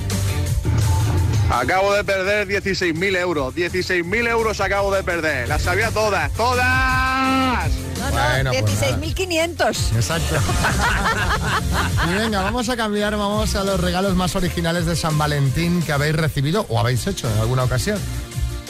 Acabo 1.49 1.93
de 1.93 2.03
perder 2.03 2.47
16.000 2.47 3.15
euros. 3.15 3.53
16.000 3.53 4.27
euros 4.27 4.59
acabo 4.61 4.93
de 4.93 5.03
perder. 5.03 5.47
Las 5.49 5.61
sabía 5.63 5.91
todas. 5.91 6.31
¡Todas! 6.33 7.69
No, 8.09 8.43
no, 8.43 8.51
Bueno, 8.51 8.51
pues 8.61 8.81
16.500. 8.81 9.95
Exacto. 9.95 10.35
y 12.09 12.13
venga, 12.13 12.41
vamos 12.41 12.69
a 12.69 12.75
cambiar, 12.77 13.15
vamos 13.17 13.55
a 13.55 13.63
los 13.63 13.79
regalos 13.79 14.15
más 14.15 14.35
originales 14.35 14.85
de 14.85 14.95
San 14.95 15.17
Valentín 15.17 15.81
que 15.83 15.91
habéis 15.91 16.15
recibido 16.15 16.65
o 16.69 16.79
habéis 16.79 17.05
hecho 17.07 17.31
en 17.31 17.39
alguna 17.39 17.63
ocasión. 17.63 17.99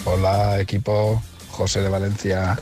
Hola 0.06 0.60
equipo, 0.60 1.22
José 1.52 1.82
de 1.82 1.90
Valencia. 1.90 2.58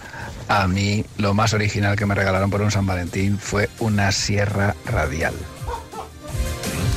A 0.47 0.67
mí 0.67 1.05
lo 1.17 1.33
más 1.33 1.53
original 1.53 1.95
que 1.95 2.05
me 2.05 2.15
regalaron 2.15 2.49
por 2.49 2.61
un 2.61 2.71
San 2.71 2.85
Valentín 2.85 3.37
fue 3.39 3.69
una 3.79 4.11
sierra 4.11 4.75
radial. 4.85 5.33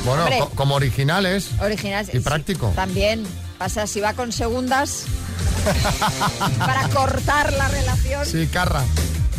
Bueno, 0.05 0.23
Hombre. 0.23 0.39
co- 0.39 0.49
como 0.49 0.75
originales. 0.75 1.49
Original. 1.61 2.05
Y 2.11 2.19
práctico. 2.19 2.73
También. 2.75 3.23
Pasa, 3.57 3.87
si 3.87 4.01
va 4.01 4.13
con 4.13 4.31
segundas 4.33 5.05
para 6.59 6.89
cortar 6.89 7.53
la 7.53 7.67
relación. 7.69 8.25
Sí, 8.25 8.47
carra. 8.51 8.81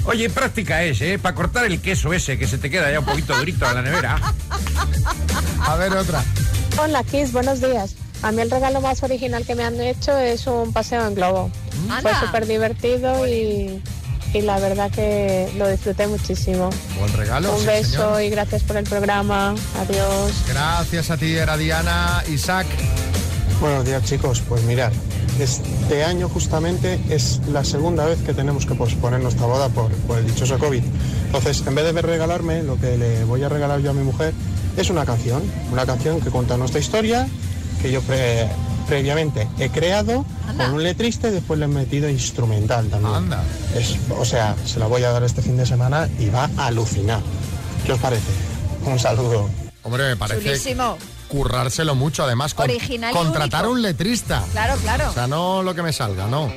Oye, 0.06 0.28
práctica 0.30 0.82
es, 0.82 1.00
¿eh? 1.00 1.18
Para 1.18 1.34
cortar 1.34 1.64
el 1.64 1.80
queso 1.80 2.12
ese 2.12 2.38
que 2.38 2.46
se 2.46 2.58
te 2.58 2.70
queda 2.70 2.90
ya 2.90 3.00
un 3.00 3.06
poquito 3.06 3.36
durito 3.36 3.66
en 3.68 3.74
la 3.74 3.82
nevera. 3.82 4.16
A 5.60 5.76
ver, 5.76 5.92
otra. 5.92 6.22
Hola 6.78 7.02
Kiss, 7.04 7.32
buenos 7.32 7.60
días. 7.60 7.94
A 8.22 8.32
mí 8.32 8.42
el 8.42 8.50
regalo 8.50 8.80
más 8.80 9.02
original 9.02 9.44
que 9.46 9.54
me 9.54 9.64
han 9.64 9.80
hecho 9.80 10.16
es 10.16 10.46
un 10.46 10.72
paseo 10.72 11.06
en 11.06 11.14
globo. 11.14 11.50
Fue 12.02 12.12
súper 12.20 12.46
divertido 12.46 13.26
y, 13.26 13.82
y 14.34 14.42
la 14.42 14.58
verdad 14.58 14.90
que 14.90 15.50
lo 15.56 15.68
disfruté 15.68 16.06
muchísimo. 16.06 16.70
Buen 16.98 17.12
regalo. 17.14 17.52
un 17.54 17.60
sí, 17.60 17.66
beso 17.66 17.90
señor. 18.16 18.22
y 18.22 18.30
gracias 18.30 18.62
por 18.62 18.76
el 18.76 18.84
programa. 18.84 19.54
Adiós. 19.80 20.32
Gracias 20.48 21.10
a 21.10 21.16
ti, 21.16 21.34
era 21.34 21.56
Diana, 21.56 22.22
Isaac. 22.28 22.66
Buenos 23.60 23.84
días 23.86 24.02
chicos, 24.04 24.42
pues 24.48 24.62
mirad, 24.64 24.92
este 25.40 26.04
año 26.04 26.28
justamente 26.28 26.98
es 27.10 27.40
la 27.50 27.64
segunda 27.64 28.04
vez 28.06 28.18
que 28.24 28.34
tenemos 28.34 28.66
que 28.66 28.74
posponer 28.74 29.20
nuestra 29.20 29.46
boda 29.46 29.68
por, 29.68 29.90
por 29.92 30.18
el 30.18 30.26
dichoso 30.26 30.58
COVID. 30.58 30.82
Entonces, 31.26 31.62
en 31.66 31.74
vez 31.74 31.92
de 31.92 32.02
regalarme, 32.02 32.62
lo 32.62 32.78
que 32.78 32.96
le 32.96 33.24
voy 33.24 33.42
a 33.42 33.48
regalar 33.48 33.80
yo 33.80 33.90
a 33.90 33.94
mi 33.94 34.02
mujer 34.04 34.32
es 34.76 34.90
una 34.90 35.04
canción, 35.04 35.42
una 35.72 35.84
canción 35.86 36.20
que 36.20 36.30
cuenta 36.30 36.56
nuestra 36.56 36.80
historia, 36.80 37.26
que 37.82 37.90
yo 37.90 38.00
pre- 38.02 38.48
previamente 38.88 39.48
he 39.58 39.70
creado 39.70 40.24
con 40.56 40.74
un 40.74 40.82
letrista 40.82 41.28
y 41.28 41.32
después 41.32 41.58
le 41.58 41.64
he 41.64 41.68
metido 41.68 42.08
instrumental 42.08 42.86
también. 42.88 43.12
Es, 43.74 43.96
o 44.16 44.24
sea, 44.24 44.54
se 44.64 44.78
la 44.78 44.86
voy 44.86 45.02
a 45.04 45.10
dar 45.10 45.22
este 45.24 45.42
fin 45.42 45.56
de 45.56 45.66
semana 45.66 46.08
y 46.18 46.28
va 46.28 46.50
a 46.56 46.66
alucinar. 46.66 47.20
¿Qué 47.86 47.92
os 47.92 47.98
parece? 47.98 48.22
Un 48.86 48.98
saludo. 48.98 49.48
Hombre, 49.82 50.08
me 50.08 50.16
parece 50.16 50.42
Chulísimo. 50.42 50.96
Currárselo 51.34 51.94
mucho, 51.94 52.22
además. 52.24 52.54
con- 52.54 52.70
Original 52.70 53.10
y 53.12 53.16
contratar 53.16 53.62
único. 53.62 53.74
un 53.74 53.82
letrista. 53.82 54.42
Claro, 54.52 54.76
claro. 54.82 55.10
O 55.10 55.12
sea, 55.12 55.26
no 55.26 55.62
lo 55.62 55.74
que 55.74 55.82
me 55.82 55.92
salga, 55.92 56.26
no. 56.26 56.50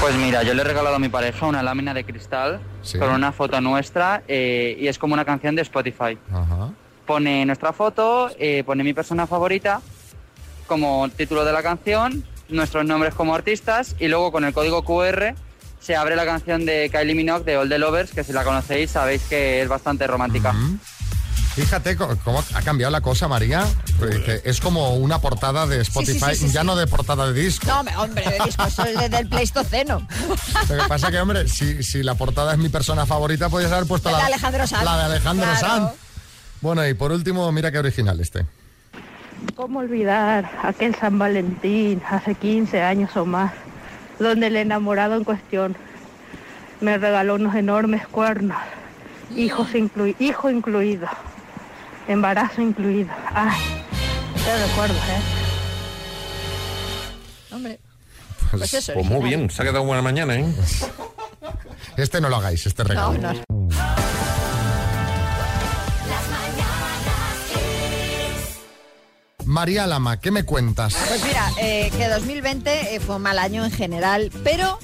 Pues 0.00 0.14
mira, 0.16 0.42
yo 0.42 0.54
le 0.54 0.62
he 0.62 0.64
regalado 0.64 0.96
a 0.96 0.98
mi 0.98 1.08
pareja 1.10 1.46
una 1.46 1.62
lámina 1.62 1.92
de 1.92 2.04
cristal 2.04 2.60
Sí. 2.82 2.98
con 2.98 3.10
una 3.10 3.32
foto 3.32 3.60
nuestra 3.60 4.22
eh, 4.28 4.76
y 4.80 4.88
es 4.88 4.98
como 4.98 5.12
una 5.14 5.24
canción 5.26 5.54
de 5.54 5.62
Spotify. 5.62 6.16
Ajá. 6.32 6.70
Pone 7.06 7.44
nuestra 7.44 7.72
foto, 7.74 8.30
eh, 8.38 8.62
pone 8.64 8.82
mi 8.82 8.94
persona 8.94 9.26
favorita 9.26 9.82
como 10.66 11.06
título 11.10 11.44
de 11.44 11.52
la 11.52 11.62
canción, 11.62 12.24
nuestros 12.48 12.84
nombres 12.86 13.12
como 13.14 13.34
artistas 13.34 13.94
y 14.00 14.08
luego 14.08 14.32
con 14.32 14.44
el 14.44 14.54
código 14.54 14.82
QR 14.84 15.34
se 15.80 15.96
abre 15.96 16.16
la 16.16 16.24
canción 16.24 16.64
de 16.64 16.88
Kylie 16.90 17.14
Minogue 17.14 17.44
de 17.44 17.58
All 17.58 17.68
the 17.68 17.78
Lovers, 17.78 18.12
que 18.12 18.24
si 18.24 18.32
la 18.32 18.42
conocéis 18.42 18.90
sabéis 18.92 19.22
que 19.24 19.60
es 19.60 19.68
bastante 19.68 20.06
romántica. 20.06 20.54
Fíjate 21.54 21.96
cómo 21.96 22.42
ha 22.54 22.62
cambiado 22.62 22.90
la 22.90 23.00
cosa, 23.00 23.28
María. 23.28 23.64
Pues 23.98 24.16
dice, 24.18 24.42
Es 24.44 24.60
como 24.60 24.94
una 24.96 25.20
portada 25.20 25.66
de 25.66 25.80
Spotify, 25.82 26.34
sí, 26.34 26.48
sí, 26.48 26.52
ya 26.52 26.62
sí. 26.62 26.66
no 26.66 26.74
de 26.74 26.86
portada 26.88 27.30
de 27.30 27.40
disco. 27.42 27.66
No, 27.66 28.02
hombre, 28.02 28.24
de 28.28 28.44
disco, 28.44 28.64
eso 28.64 28.84
es 28.84 28.98
desde 28.98 29.18
el 29.18 29.28
Pleistoceno. 29.28 30.06
Lo 30.68 30.76
que 30.82 30.88
pasa 30.88 31.10
que, 31.12 31.20
hombre, 31.20 31.48
si, 31.48 31.82
si 31.84 32.02
la 32.02 32.16
portada 32.16 32.52
es 32.52 32.58
mi 32.58 32.68
persona 32.70 33.06
favorita, 33.06 33.48
podrías 33.48 33.70
haber 33.72 33.86
puesto 33.86 34.10
La 34.10 34.18
la, 34.18 34.24
de 34.26 34.32
Alejandro 34.34 34.66
Sanz. 34.66 34.84
la 34.84 34.96
de 34.98 35.02
Alejandro 35.04 35.46
Claro. 35.46 35.66
Sanz. 35.66 35.92
Bueno, 36.60 36.86
y 36.88 36.94
por 36.94 37.12
último, 37.12 37.50
mira 37.52 37.70
qué 37.70 37.78
original 37.78 38.18
este. 38.20 38.46
¿Cómo 39.54 39.80
olvidar 39.80 40.50
aquel 40.62 40.94
San 40.96 41.18
Valentín 41.18 42.02
hace 42.10 42.34
15 42.34 42.82
años 42.82 43.16
o 43.16 43.26
más, 43.26 43.52
donde 44.18 44.46
el 44.48 44.56
enamorado 44.56 45.14
en 45.16 45.24
cuestión 45.24 45.76
me 46.80 46.96
regaló 46.98 47.34
unos 47.36 47.54
enormes 47.54 48.06
cuernos, 48.08 48.56
hijos 49.36 49.68
inclui- 49.74 50.16
hijo 50.18 50.48
incluido, 50.50 51.06
embarazo 52.08 52.62
incluido? 52.62 53.10
Ay, 53.32 53.60
qué 54.44 54.66
recuerdos, 54.66 54.96
¿eh? 54.96 55.20
Hombre. 57.54 57.80
Pues, 58.50 58.70
Pues 58.70 58.74
eso, 58.74 58.92
Pues 58.94 59.06
muy 59.06 59.28
bien, 59.28 59.50
se 59.50 59.62
ha 59.62 59.64
quedado 59.64 59.84
buena 59.84 60.02
mañana, 60.02 60.34
¿eh? 60.36 60.46
Este 61.96 62.20
no 62.20 62.28
lo 62.28 62.36
hagáis, 62.36 62.66
este 62.66 62.84
regalo. 62.84 63.18
No, 63.18 63.32
no. 63.32 63.40
María 69.44 69.86
Lama, 69.86 70.20
¿qué 70.20 70.30
me 70.30 70.44
cuentas? 70.44 70.96
Pues 71.08 71.22
mira, 71.24 71.50
eh, 71.60 71.90
que 71.96 72.08
2020 72.08 72.94
eh, 72.94 73.00
fue 73.00 73.16
un 73.16 73.22
mal 73.22 73.38
año 73.38 73.64
en 73.64 73.70
general, 73.70 74.30
pero 74.42 74.78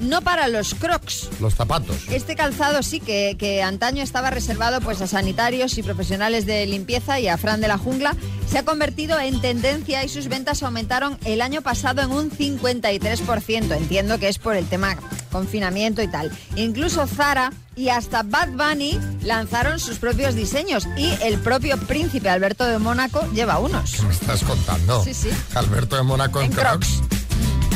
no 0.00 0.22
para 0.22 0.48
los 0.48 0.74
crocs. 0.74 1.28
Los 1.40 1.54
zapatos. 1.54 1.96
Este 2.10 2.36
calzado 2.36 2.82
sí 2.82 3.00
que, 3.00 3.36
que 3.38 3.62
antaño 3.62 4.02
estaba 4.02 4.30
reservado 4.30 4.80
pues 4.80 5.00
a 5.00 5.06
sanitarios 5.06 5.78
y 5.78 5.82
profesionales 5.82 6.46
de 6.46 6.66
limpieza 6.66 7.20
y 7.20 7.28
a 7.28 7.36
Fran 7.36 7.60
de 7.60 7.68
la 7.68 7.78
jungla, 7.78 8.16
se 8.50 8.58
ha 8.58 8.64
convertido 8.64 9.18
en 9.18 9.40
tendencia 9.40 10.04
y 10.04 10.08
sus 10.08 10.28
ventas 10.28 10.62
aumentaron 10.62 11.18
el 11.24 11.40
año 11.40 11.62
pasado 11.62 12.02
en 12.02 12.10
un 12.10 12.30
53%. 12.30 13.76
Entiendo 13.76 14.18
que 14.18 14.28
es 14.28 14.38
por 14.38 14.56
el 14.56 14.66
tema 14.66 14.96
confinamiento 15.30 16.02
y 16.02 16.08
tal. 16.08 16.30
Incluso 16.56 17.06
Zara 17.06 17.52
y 17.76 17.88
hasta 17.88 18.22
Bad 18.22 18.50
Bunny 18.50 18.98
lanzaron 19.22 19.80
sus 19.80 19.98
propios 19.98 20.34
diseños 20.34 20.86
y 20.96 21.10
el 21.22 21.38
propio 21.38 21.76
príncipe 21.76 22.28
Alberto 22.28 22.64
de 22.64 22.78
Mónaco 22.78 23.26
lleva 23.32 23.58
unos. 23.58 23.94
¿Qué 23.94 24.02
me 24.02 24.12
estás 24.12 24.44
contando? 24.44 25.02
Sí, 25.02 25.12
sí. 25.12 25.30
Alberto 25.54 25.96
de 25.96 26.02
Mónaco 26.04 26.40
en, 26.40 26.46
En 26.46 26.52
Crocs. 26.52 27.02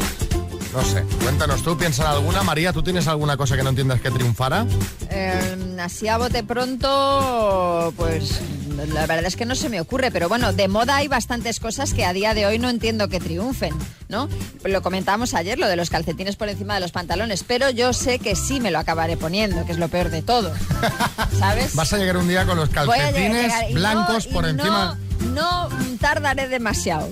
No 0.74 0.84
sé, 0.84 1.04
cuéntanos 1.22 1.64
tú, 1.64 1.78
piensa 1.78 2.04
en 2.04 2.10
alguna. 2.10 2.44
María, 2.44 2.74
¿tú 2.74 2.82
tienes 2.84 3.08
alguna 3.08 3.38
cosa 3.38 3.56
que 3.56 3.64
no 3.64 3.70
entiendas 3.70 4.02
que 4.02 4.12
triunfara? 4.12 4.66
Eh, 5.10 5.78
así 5.80 6.08
a 6.08 6.18
bote 6.18 6.44
pronto, 6.44 7.94
pues 7.96 8.42
la 8.76 9.06
verdad 9.06 9.26
es 9.26 9.36
que 9.36 9.46
no 9.46 9.56
se 9.56 9.70
me 9.70 9.80
ocurre, 9.80 10.12
pero 10.12 10.28
bueno, 10.30 10.54
de 10.54 10.68
moda 10.68 10.98
hay 10.98 11.08
bastantes 11.08 11.60
cosas 11.60 11.94
que 11.94 12.06
a 12.06 12.14
día 12.14 12.34
de 12.34 12.46
hoy 12.46 12.60
no 12.60 12.70
entiendo 12.70 13.08
que 13.08 13.20
triunfen, 13.20 13.74
¿no? 14.10 14.28
Lo 14.64 14.82
comentábamos 14.82 15.34
ayer, 15.34 15.60
lo 15.60 15.68
de 15.68 15.76
los 15.76 15.90
calcetines 15.90 16.36
por 16.36 16.50
encima 16.50 16.74
de 16.76 16.80
los 16.80 16.92
pantalones, 16.92 17.44
pero 17.44 17.70
yo 17.70 17.94
sé 17.94 18.20
que 18.20 18.36
sí 18.36 18.60
me 18.60 18.72
lo 18.72 18.80
acabaré 18.80 19.18
poniendo, 19.18 19.66
que 19.66 19.72
es 19.74 19.78
lo 19.78 19.88
peor 19.90 20.10
de 20.10 20.22
todo, 20.22 20.54
¿sabes? 21.40 21.76
Vas 21.76 21.94
a 21.94 21.98
llegar 21.98 22.18
un 22.18 22.28
día 22.28 22.46
con 22.46 22.58
los 22.58 22.70
calcetines 22.70 23.44
llegar 23.44 23.66
no- 23.70 23.76
blancos 23.76 24.28
por 24.28 24.44
no- 24.44 24.50
encima. 24.50 24.98
No 25.34 25.70
tardaré 26.00 26.48
demasiado. 26.50 27.10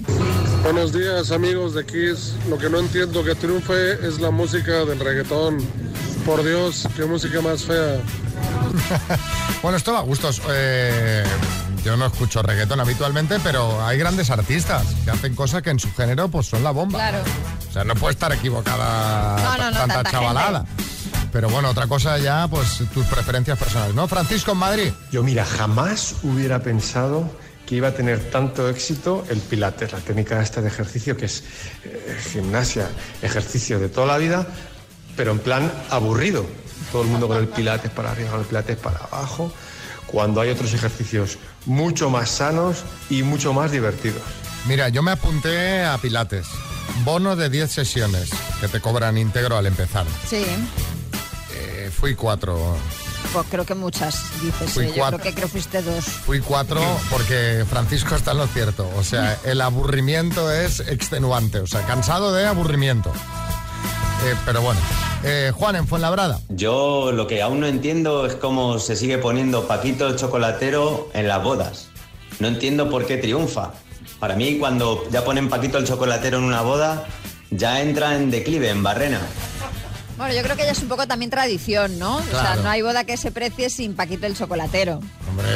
Buenos 0.64 0.94
días 0.94 1.32
amigos 1.32 1.74
de 1.74 1.86
Kiss. 1.86 2.34
Lo 2.50 2.58
que 2.58 2.70
no 2.70 2.80
entiendo 2.80 3.24
que 3.24 3.34
triunfe 3.36 3.94
es 4.06 4.20
la 4.20 4.30
música 4.32 4.86
del 4.86 5.00
reggaetón. 5.00 5.58
Por 6.26 6.44
Dios, 6.44 6.88
qué 6.96 7.06
música 7.06 7.42
más 7.42 7.64
fea. 7.64 8.00
Bueno, 9.62 9.78
esto 9.78 9.94
va 9.94 10.00
a 10.00 10.02
gustos. 10.02 10.42
Eh, 10.50 11.24
yo 11.84 11.96
no 11.96 12.08
escucho 12.08 12.42
reggaetón 12.42 12.80
habitualmente, 12.80 13.38
pero 13.44 13.86
hay 13.86 13.96
grandes 14.00 14.32
artistas 14.32 14.84
que 15.06 15.12
hacen 15.12 15.36
cosas 15.36 15.62
que 15.62 15.70
en 15.70 15.80
su 15.80 15.94
género 15.94 16.30
pues 16.30 16.48
son 16.48 16.64
la 16.64 16.72
bomba. 16.72 16.98
Claro. 16.98 17.20
O 17.70 17.72
sea, 17.72 17.84
no 17.84 17.94
puede 17.94 18.14
estar 18.14 18.32
equivocada 18.34 19.36
No, 19.38 19.58
no, 19.58 19.72
no, 19.72 19.78
tanta, 19.78 19.94
tanta 19.96 20.12
chavalada. 20.12 20.66
Pero 21.32 21.50
bueno, 21.50 21.70
otra 21.70 21.86
cosa 21.86 22.18
ya, 22.18 22.48
pues 22.48 22.84
tus 22.92 23.06
preferencias 23.06 23.58
personales, 23.58 23.96
¿no? 23.96 24.08
Francisco 24.08 24.54
en 24.54 24.58
Madrid. 24.58 24.94
Yo, 25.12 25.22
mira, 25.22 25.46
jamás 25.46 26.16
hubiera 26.24 26.64
pensado 26.64 27.30
que 27.66 27.76
iba 27.76 27.90
a 27.90 27.94
tener 27.94 28.20
tanto 28.32 28.68
éxito 28.68 29.24
el 29.30 29.40
Pilates, 29.40 29.94
la 29.94 30.00
técnica 30.00 30.42
esta 30.42 30.62
de 30.62 30.68
ejercicio 30.68 31.16
que 31.16 31.26
es 31.26 31.44
eh, 31.86 32.18
gimnasia, 32.34 32.90
ejercicio 33.22 33.80
de 33.80 33.88
toda 33.88 34.08
la 34.08 34.18
vida, 34.18 34.46
pero 35.22 35.34
en 35.34 35.38
plan 35.40 35.72
aburrido. 35.92 36.48
Todo 36.92 37.04
el 37.04 37.08
mundo 37.10 37.28
con 37.28 37.38
el 37.38 37.48
Pilates 37.48 37.92
para 37.92 38.10
arriba, 38.10 38.32
con 38.32 38.40
el 38.40 38.46
Pilates 38.48 38.76
para 38.76 38.98
abajo, 39.02 39.54
cuando 40.08 40.42
hay 40.42 40.50
otros 40.50 40.74
ejercicios 40.74 41.38
mucho 41.68 42.10
más 42.10 42.32
sanos 42.32 42.78
y 43.08 43.22
mucho 43.22 43.54
más 43.54 43.70
divertidos. 43.72 44.20
Mira, 44.66 44.90
yo 44.90 45.04
me 45.04 45.12
apunté 45.12 45.84
a 45.84 45.96
Pilates. 46.00 46.48
Bono 47.04 47.36
de 47.36 47.52
10 47.52 47.72
sesiones 47.72 48.32
que 48.60 48.68
te 48.68 48.82
cobran 48.82 49.16
íntegro 49.16 49.58
al 49.58 49.68
empezar. 49.68 50.08
Sí, 50.28 50.44
Eh, 51.54 51.92
fui 51.96 52.16
cuatro. 52.16 52.76
pues 53.32 53.46
creo 53.52 53.64
que 53.64 53.76
muchas, 53.76 54.24
dices. 54.42 54.72
Fui 54.72 54.86
eh, 54.86 54.88
Yo 54.90 54.96
cuatro. 54.96 55.20
creo 55.20 55.30
que 55.30 55.36
creo 55.36 55.50
fuiste 55.50 55.84
dos. 55.84 56.04
Fui 56.06 56.40
cuatro 56.40 56.82
porque 57.12 57.64
Francisco 57.70 58.16
está 58.16 58.32
en 58.32 58.40
lo 58.40 58.48
cierto. 58.48 58.90
O 58.98 59.04
sea, 59.04 59.38
el 59.44 59.62
aburrimiento 59.62 60.52
es 60.52 60.80
extenuante. 60.80 61.60
O 61.60 61.68
sea, 61.68 61.82
cansado 61.86 62.34
de 62.34 62.48
aburrimiento. 62.48 63.14
Eh, 64.24 64.36
pero 64.46 64.62
bueno. 64.62 64.80
Eh, 65.24 65.52
Juan, 65.56 65.76
en 65.76 65.88
Fuenlabrada. 65.88 66.40
Yo 66.50 67.12
lo 67.12 67.28
que 67.28 67.42
aún 67.42 67.60
no 67.60 67.68
entiendo 67.68 68.26
es 68.26 68.36
cómo 68.36 68.80
se 68.80 68.96
sigue 68.96 69.18
poniendo 69.18 69.68
Paquito 69.68 70.08
el 70.08 70.16
chocolatero 70.16 71.10
en 71.14 71.28
las 71.28 71.44
bodas. 71.44 71.88
No 72.40 72.48
entiendo 72.48 72.90
por 72.90 73.06
qué 73.06 73.18
triunfa. 73.18 73.72
Para 74.20 74.36
mí, 74.36 74.58
cuando 74.60 75.04
ya 75.12 75.24
ponen 75.24 75.50
Paquito 75.50 75.78
el 75.78 75.86
chocolatero 75.88 76.38
en 76.38 76.44
una 76.44 76.62
boda, 76.62 77.06
ya 77.50 77.82
entra 77.82 78.16
en 78.16 78.30
declive, 78.32 78.70
en 78.70 78.84
barrena. 78.84 79.20
Bueno, 80.18 80.34
yo 80.36 80.44
creo 80.44 80.56
que 80.56 80.64
ya 80.64 80.72
es 80.72 80.80
un 80.82 80.88
poco 80.88 81.08
también 81.08 81.32
tradición, 81.32 81.98
¿no? 81.98 82.18
O 82.18 82.22
sea, 82.30 82.56
no 82.58 82.70
hay 82.70 82.82
boda 82.84 83.04
que 83.06 83.18
se 83.18 83.32
precie 83.32 83.70
sin 83.72 83.96
Paquito 83.96 84.28
el 84.28 84.36
chocolatero. 84.38 85.02
Hombre. 85.30 85.48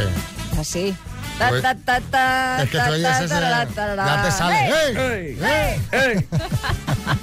Así. 0.60 0.95
Ta, 1.38 1.49
Pues- 1.49 1.62
ta, 1.62 1.75
ta, 1.75 1.99
ta, 2.01 2.63
Es 2.63 2.69
que 2.69 2.78
ta, 2.78 2.88
tú 2.88 2.93
oyes 2.93 3.19
ese- 3.19 3.28
ya 3.28 4.21
te 4.23 4.32
sale. 4.32 4.67
¡Ey! 4.67 5.38
¡Ey! 5.41 5.82
¡Ey! 5.91 6.28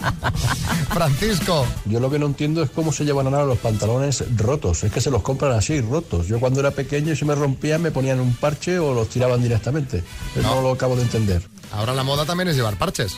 Francisco. 0.92 1.66
Yo 1.84 2.00
lo 2.00 2.10
que 2.10 2.18
no 2.18 2.26
entiendo 2.26 2.62
es 2.62 2.70
cómo 2.70 2.92
se 2.92 3.04
llevan 3.04 3.26
ahora 3.26 3.44
los 3.44 3.58
pantalones 3.58 4.24
rotos. 4.36 4.84
Es 4.84 4.92
que 4.92 5.00
se 5.00 5.10
los 5.10 5.22
compran 5.22 5.52
así, 5.52 5.80
rotos. 5.80 6.26
Yo 6.26 6.40
cuando 6.40 6.60
era 6.60 6.70
pequeño 6.70 7.12
y 7.12 7.16
se 7.16 7.24
me 7.24 7.34
rompían 7.34 7.82
me 7.82 7.90
ponían 7.90 8.20
un 8.20 8.34
parche 8.34 8.78
o 8.78 8.94
los 8.94 9.08
tiraban 9.08 9.42
directamente. 9.42 10.02
Eso 10.36 10.42
no, 10.42 10.62
lo 10.62 10.72
acabo 10.72 10.96
de 10.96 11.02
entender. 11.02 11.42
Ahora 11.72 11.94
la 11.94 12.02
moda 12.02 12.24
también 12.24 12.48
es 12.48 12.56
llevar 12.56 12.76
parches. 12.76 13.16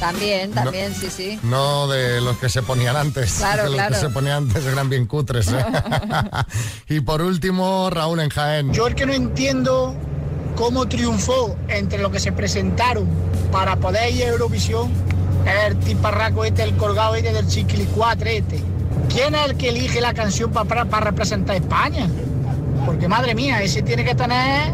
También, 0.00 0.52
también, 0.52 0.94
sí, 0.94 1.08
sí. 1.10 1.38
No 1.42 1.88
de 1.88 2.20
los 2.20 2.36
que 2.38 2.48
se 2.48 2.62
ponían 2.62 2.96
antes. 2.96 3.34
Claro, 3.46 3.64
que 3.64 3.68
los 3.68 3.76
claro. 3.76 3.94
que 3.94 4.00
se 4.00 4.08
ponían 4.10 4.36
antes 4.36 4.66
eran 4.66 4.90
bien 4.90 5.06
cutres. 5.06 5.48
¿eh? 5.48 5.64
y 6.88 7.00
por 7.00 7.22
último, 7.22 7.90
Raúl 7.90 8.20
en 8.20 8.30
Jaén. 8.30 8.72
Yo 8.72 8.86
el 8.86 8.94
que 8.94 9.06
no 9.06 9.12
entiendo 9.12 9.94
cómo 10.56 10.86
triunfó 10.86 11.56
entre 11.68 11.98
lo 11.98 12.10
que 12.10 12.18
se 12.18 12.32
presentaron 12.32 13.06
para 13.52 13.76
poder 13.76 14.12
ir 14.12 14.24
a 14.24 14.28
Eurovisión 14.28 14.90
es 14.90 15.15
el 15.46 15.78
tiparraco 15.78 16.44
este, 16.44 16.62
el 16.64 16.76
colgado 16.76 17.14
este 17.14 17.32
del 17.32 17.46
chiquilicuatre 17.46 18.38
este. 18.38 18.60
¿Quién 19.08 19.34
es 19.34 19.46
el 19.50 19.56
que 19.56 19.68
elige 19.70 20.00
la 20.00 20.12
canción 20.14 20.50
para, 20.52 20.84
para 20.84 21.04
representar 21.06 21.54
a 21.54 21.58
España? 21.58 22.08
Porque 22.84 23.08
madre 23.08 23.34
mía, 23.34 23.62
ese 23.62 23.82
tiene 23.82 24.04
que 24.04 24.14
tener, 24.14 24.72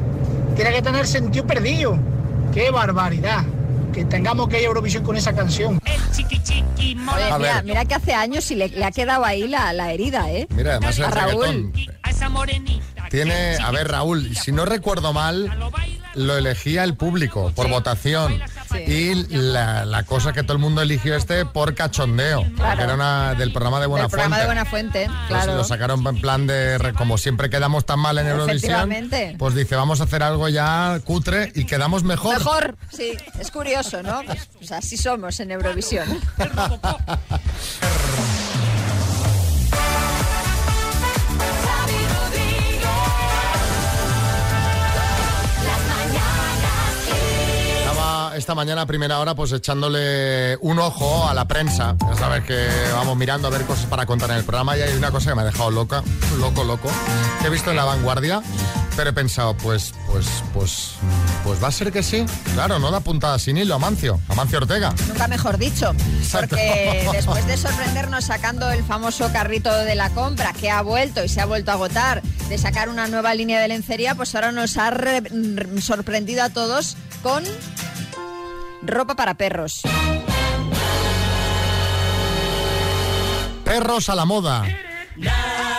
tiene 0.56 0.72
que 0.72 0.82
tener 0.82 1.06
sentido 1.06 1.46
perdido. 1.46 1.98
¡Qué 2.52 2.70
barbaridad! 2.70 3.44
Que 3.92 4.04
tengamos 4.06 4.48
que 4.48 4.58
ir 4.58 4.64
a 4.64 4.68
Eurovisión 4.68 5.02
con 5.04 5.16
esa 5.16 5.34
canción. 5.34 5.78
Oye, 7.14 7.24
A 7.30 7.38
mira, 7.38 7.54
ver. 7.56 7.64
mira 7.64 7.84
que 7.84 7.94
hace 7.94 8.14
años 8.14 8.50
y 8.50 8.54
le, 8.54 8.68
le 8.68 8.84
ha 8.84 8.90
quedado 8.90 9.24
ahí 9.24 9.46
la, 9.48 9.72
la 9.72 9.92
herida, 9.92 10.30
¿eh? 10.30 10.46
Mira, 10.54 10.72
además 10.72 10.98
el 10.98 11.04
a 11.04 11.10
Raúl. 11.10 11.32
reggaetón 11.72 11.72
tiene, 13.12 13.56
a 13.62 13.70
ver 13.70 13.88
Raúl, 13.88 14.34
si 14.34 14.52
no 14.52 14.64
recuerdo 14.64 15.12
mal, 15.12 15.52
lo 16.14 16.38
elegía 16.38 16.82
el 16.82 16.94
público 16.94 17.52
por 17.54 17.68
votación. 17.68 18.40
Y 18.86 19.14
la, 19.28 19.84
la 19.84 20.04
cosa 20.04 20.32
que 20.32 20.42
todo 20.42 20.54
el 20.54 20.58
mundo 20.58 20.80
eligió 20.80 21.14
este 21.14 21.44
por 21.44 21.74
cachondeo, 21.74 22.42
Claro. 22.56 22.76
que 22.78 22.82
era 22.84 22.94
una 22.94 23.34
del 23.34 23.52
programa 23.52 23.80
de 23.80 23.86
Buena 23.86 24.06
El 24.06 24.10
programa 24.10 24.38
de. 24.38 24.46
Buena 24.46 24.64
Fuente, 24.64 25.10
Pues 25.28 25.42
claro. 25.42 25.56
lo 25.56 25.64
sacaron 25.64 26.06
en 26.06 26.20
plan 26.22 26.46
de, 26.46 26.94
como 26.96 27.18
siempre 27.18 27.50
quedamos 27.50 27.84
tan 27.84 28.00
mal 28.00 28.16
en 28.16 28.28
Eurovisión, 28.28 28.90
pues 29.38 29.54
dice, 29.54 29.76
vamos 29.76 30.00
a 30.00 30.04
hacer 30.04 30.22
algo 30.22 30.48
ya 30.48 30.98
cutre 31.04 31.52
y 31.54 31.66
quedamos 31.66 32.04
mejor. 32.04 32.38
Mejor, 32.38 32.76
sí, 32.90 33.12
es 33.38 33.50
curioso, 33.50 34.02
¿no? 34.02 34.22
Pues, 34.24 34.48
pues 34.58 34.72
así 34.72 34.96
somos 34.96 35.38
en 35.38 35.50
Eurovisión. 35.50 36.08
esta 48.42 48.56
mañana 48.56 48.82
a 48.82 48.86
primera 48.86 49.20
hora 49.20 49.36
pues 49.36 49.52
echándole 49.52 50.56
un 50.62 50.80
ojo 50.80 51.28
a 51.28 51.32
la 51.32 51.46
prensa. 51.46 51.94
Ya 52.00 52.16
sabes 52.16 52.42
que 52.42 52.66
vamos 52.92 53.16
mirando 53.16 53.46
a 53.46 53.50
ver 53.52 53.62
cosas 53.62 53.86
para 53.86 54.04
contar 54.04 54.30
en 54.32 54.38
el 54.38 54.42
programa 54.42 54.76
y 54.76 54.82
hay 54.82 54.94
una 54.94 55.12
cosa 55.12 55.30
que 55.30 55.36
me 55.36 55.42
ha 55.42 55.44
dejado 55.44 55.70
loca, 55.70 56.02
loco, 56.40 56.64
loco, 56.64 56.90
que 57.40 57.46
he 57.46 57.50
visto 57.50 57.70
en 57.70 57.76
la 57.76 57.84
vanguardia, 57.84 58.42
pero 58.96 59.10
he 59.10 59.12
pensado, 59.12 59.56
pues, 59.58 59.94
pues, 60.08 60.26
pues, 60.52 60.94
pues 61.44 61.62
va 61.62 61.68
a 61.68 61.70
ser 61.70 61.92
que 61.92 62.02
sí. 62.02 62.26
Claro, 62.54 62.80
no 62.80 62.90
da 62.90 62.98
puntada 62.98 63.38
sin 63.38 63.58
hilo, 63.58 63.76
Amancio, 63.76 64.18
Amancio 64.28 64.58
Ortega. 64.58 64.92
Nunca 65.06 65.28
mejor 65.28 65.56
dicho. 65.56 65.94
Porque 66.32 67.08
después 67.12 67.46
de 67.46 67.56
sorprendernos 67.56 68.24
sacando 68.24 68.72
el 68.72 68.82
famoso 68.82 69.30
carrito 69.32 69.72
de 69.72 69.94
la 69.94 70.10
compra 70.10 70.52
que 70.52 70.68
ha 70.68 70.82
vuelto 70.82 71.22
y 71.22 71.28
se 71.28 71.40
ha 71.40 71.46
vuelto 71.46 71.70
a 71.70 71.74
agotar, 71.74 72.22
de 72.48 72.58
sacar 72.58 72.88
una 72.88 73.06
nueva 73.06 73.34
línea 73.34 73.60
de 73.60 73.68
lencería, 73.68 74.16
pues 74.16 74.34
ahora 74.34 74.50
nos 74.50 74.76
ha 74.78 74.92
sorprendido 75.80 76.42
a 76.42 76.48
todos 76.48 76.96
con 77.22 77.44
ropa 78.82 79.14
para 79.14 79.34
perros. 79.34 79.82
Perros 83.64 84.08
a 84.08 84.14
la 84.14 84.24
moda. 84.24 84.64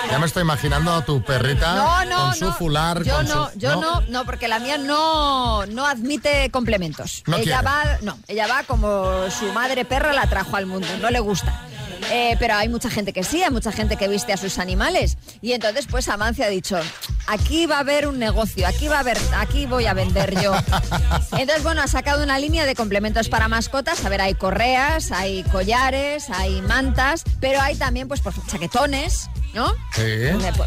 Ya 0.09 0.19
me 0.19 0.25
estoy 0.25 0.43
imaginando 0.43 0.93
a 0.93 1.03
tu 1.05 1.23
perrita 1.23 1.75
No, 1.75 2.05
no, 2.05 2.17
con 2.25 2.35
su 2.35 2.45
no. 2.45 2.53
fular. 2.53 3.03
Yo 3.03 3.15
con 3.17 3.27
no, 3.27 3.49
su- 3.51 3.57
yo 3.59 3.75
no, 3.81 4.01
no, 4.09 4.25
porque 4.25 4.47
la 4.47 4.59
mía 4.59 4.77
no, 4.77 5.65
no 5.67 5.85
admite 5.87 6.49
complementos. 6.51 7.23
Ella 7.27 7.37
quiere. 7.41 7.61
va, 7.61 7.83
no, 8.01 8.17
ella 8.27 8.47
va 8.47 8.63
como 8.63 9.29
su 9.31 9.51
madre 9.53 9.85
perra 9.85 10.13
la 10.13 10.27
trajo 10.27 10.55
al 10.55 10.65
mundo, 10.65 10.87
no 11.01 11.09
le 11.09 11.19
gusta. 11.19 11.67
Eh, 12.15 12.37
pero 12.37 12.53
hay 12.53 12.69
mucha 12.69 12.91
gente 12.91 13.11
que 13.11 13.23
sí, 13.23 13.41
hay 13.41 13.49
mucha 13.49 13.71
gente 13.71 13.97
que 13.97 14.07
viste 14.07 14.33
a 14.33 14.37
sus 14.37 14.59
animales. 14.59 15.17
Y 15.41 15.53
entonces, 15.53 15.87
pues 15.89 16.07
Amancia 16.09 16.45
ha 16.45 16.49
dicho, 16.49 16.79
aquí 17.25 17.65
va 17.65 17.77
a 17.77 17.79
haber 17.79 18.07
un 18.07 18.19
negocio, 18.19 18.67
aquí 18.67 18.87
va 18.87 18.97
a 18.97 18.99
haber, 18.99 19.17
aquí 19.35 19.65
voy 19.65 19.87
a 19.87 19.95
vender 19.95 20.39
yo. 20.39 20.53
Entonces, 21.31 21.63
bueno, 21.63 21.81
ha 21.81 21.87
sacado 21.87 22.23
una 22.23 22.37
línea 22.37 22.67
de 22.67 22.75
complementos 22.75 23.29
para 23.29 23.47
mascotas. 23.47 24.05
A 24.05 24.09
ver, 24.09 24.21
hay 24.21 24.35
correas, 24.35 25.11
hay 25.11 25.41
collares, 25.45 26.29
hay 26.29 26.61
mantas, 26.61 27.23
pero 27.39 27.59
hay 27.59 27.75
también, 27.77 28.07
pues, 28.07 28.21
por 28.21 28.33
chaquetones, 28.45 29.27
¿no? 29.53 29.71
Sí. 29.93 30.01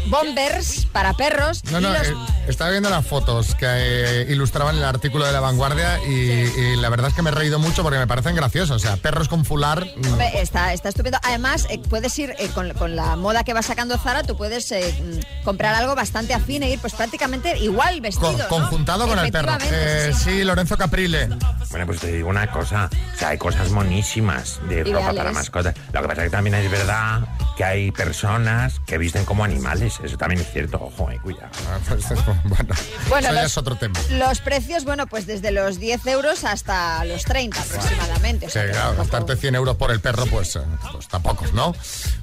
Bombers 0.07 0.85
para 0.91 1.13
perros. 1.13 1.63
No, 1.65 1.81
no, 1.81 1.89
los- 1.89 2.07
eh, 2.07 2.13
estaba 2.47 2.71
viendo 2.71 2.89
las 2.89 3.05
fotos 3.05 3.55
que 3.55 3.65
eh, 3.67 4.25
ilustraban 4.29 4.75
el 4.77 4.83
artículo 4.83 5.25
de 5.25 5.31
La 5.33 5.39
Vanguardia 5.39 5.99
y, 6.07 6.11
y 6.11 6.75
la 6.77 6.89
verdad 6.89 7.09
es 7.09 7.13
que 7.13 7.21
me 7.21 7.29
he 7.29 7.33
reído 7.33 7.59
mucho 7.59 7.83
porque 7.83 7.99
me 7.99 8.07
parecen 8.07 8.35
graciosos. 8.35 8.77
O 8.77 8.79
sea, 8.79 8.97
perros 8.97 9.27
con 9.27 9.43
fular. 9.45 9.85
mm, 9.85 10.07
Hombre, 10.11 10.41
está, 10.41 10.73
está 10.73 10.89
estupendo. 10.89 11.17
Además, 11.23 11.67
eh, 11.69 11.79
puedes 11.89 12.17
ir 12.19 12.33
eh, 12.39 12.49
con, 12.53 12.73
con 12.73 12.95
la 12.95 13.15
moda 13.15 13.43
que 13.43 13.53
va 13.53 13.61
sacando 13.61 13.97
Zara, 13.97 14.23
tú 14.23 14.37
puedes 14.37 14.71
eh, 14.71 14.95
mm, 15.01 15.43
comprar 15.43 15.75
algo 15.75 15.95
bastante 15.95 16.33
afín 16.33 16.63
e 16.63 16.69
ir 16.71 16.79
pues 16.79 16.93
prácticamente 16.93 17.57
igual 17.59 17.99
vestido. 18.01 18.29
con- 18.47 18.61
¿no? 18.61 18.67
conjuntado 18.67 19.07
con 19.07 19.19
el 19.19 19.31
perro. 19.31 19.57
Eh, 19.69 20.11
sí. 20.13 20.23
sí, 20.37 20.43
Lorenzo 20.43 20.77
Caprile. 20.77 21.27
Bueno, 21.69 21.85
pues 21.85 21.99
te 21.99 22.11
digo 22.11 22.29
una 22.29 22.49
cosa. 22.51 22.89
O 23.15 23.17
sea, 23.17 23.29
hay 23.29 23.37
cosas 23.37 23.69
monísimas 23.71 24.59
de 24.69 24.83
ropa 24.83 24.99
Ideales. 24.99 25.17
para 25.17 25.31
mascotas. 25.31 25.75
Lo 25.91 26.01
que 26.01 26.07
pasa 26.07 26.21
es 26.23 26.27
que 26.29 26.35
también 26.35 26.55
es 26.55 26.71
verdad 26.71 27.21
que 27.57 27.63
hay 27.63 27.91
personas 27.91 28.76
que 28.85 28.97
visten 28.97 29.25
como 29.25 29.43
animales. 29.43 29.95
Eso 30.03 30.17
también 30.17 30.41
es 30.41 30.51
cierto. 30.51 30.77
Ojo, 30.81 31.09
eh, 31.11 31.19
cuidado. 31.21 31.49
bueno, 32.45 32.75
Bueno, 33.09 33.27
eso 33.27 33.35
ya 33.35 33.41
los- 33.43 33.51
es 33.51 33.57
otro 33.57 33.75
tema. 33.75 33.99
Los 34.11 34.39
precios, 34.41 34.83
bueno, 34.85 35.07
pues 35.07 35.25
desde 35.27 35.51
los 35.51 35.79
10 35.79 36.05
euros 36.07 36.43
hasta 36.43 37.03
los 37.05 37.23
30 37.23 37.61
aproximadamente. 37.61 38.45
O 38.45 38.49
Sí, 38.49 38.53
sea, 38.53 38.71
claro, 38.71 38.95
gastarte 38.97 39.35
100 39.35 39.55
euros 39.55 39.75
por 39.77 39.91
el 39.91 39.99
perro, 39.99 40.25
pues, 40.27 40.55
eh, 40.55 40.61
pues 40.91 41.07
tampoco, 41.07 41.45
¿no? 41.53 41.75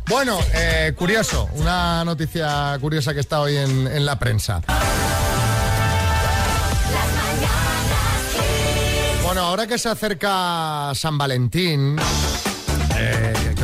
Bueno, 0.07 0.39
eh, 0.55 0.93
curioso, 0.97 1.49
una 1.55 2.05
noticia 2.05 2.77
curiosa 2.81 3.13
que 3.15 3.21
está 3.21 3.41
hoy 3.41 3.57
en, 3.57 3.87
en 3.87 4.05
la 4.07 4.19
prensa. 4.19 4.61
Bueno, 9.23 9.43
ahora 9.43 9.67
que 9.67 9.79
se 9.79 9.89
acerca 9.89 10.93
San 10.95 11.19
Valentín, 11.19 11.97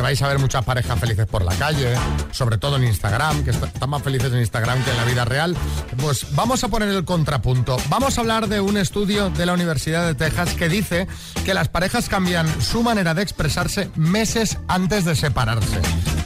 que 0.01 0.07
vais 0.07 0.21
a 0.23 0.27
ver 0.27 0.39
muchas 0.39 0.65
parejas 0.65 0.99
felices 0.99 1.27
por 1.27 1.43
la 1.45 1.53
calle, 1.55 1.93
sobre 2.31 2.57
todo 2.57 2.77
en 2.77 2.85
Instagram, 2.85 3.43
que 3.43 3.51
est- 3.51 3.63
están 3.63 3.87
más 3.91 4.01
felices 4.01 4.33
en 4.33 4.39
Instagram 4.39 4.83
que 4.83 4.89
en 4.89 4.97
la 4.97 5.05
vida 5.05 5.25
real, 5.25 5.55
pues 5.97 6.25
vamos 6.33 6.63
a 6.63 6.69
poner 6.69 6.89
el 6.89 7.05
contrapunto. 7.05 7.77
Vamos 7.87 8.17
a 8.17 8.21
hablar 8.21 8.47
de 8.47 8.61
un 8.61 8.77
estudio 8.77 9.29
de 9.29 9.45
la 9.45 9.53
Universidad 9.53 10.07
de 10.07 10.15
Texas 10.15 10.55
que 10.55 10.69
dice 10.69 11.07
que 11.45 11.53
las 11.53 11.67
parejas 11.69 12.09
cambian 12.09 12.47
su 12.63 12.81
manera 12.81 13.13
de 13.13 13.21
expresarse 13.21 13.91
meses 13.95 14.57
antes 14.67 15.05
de 15.05 15.15
separarse. 15.15 15.79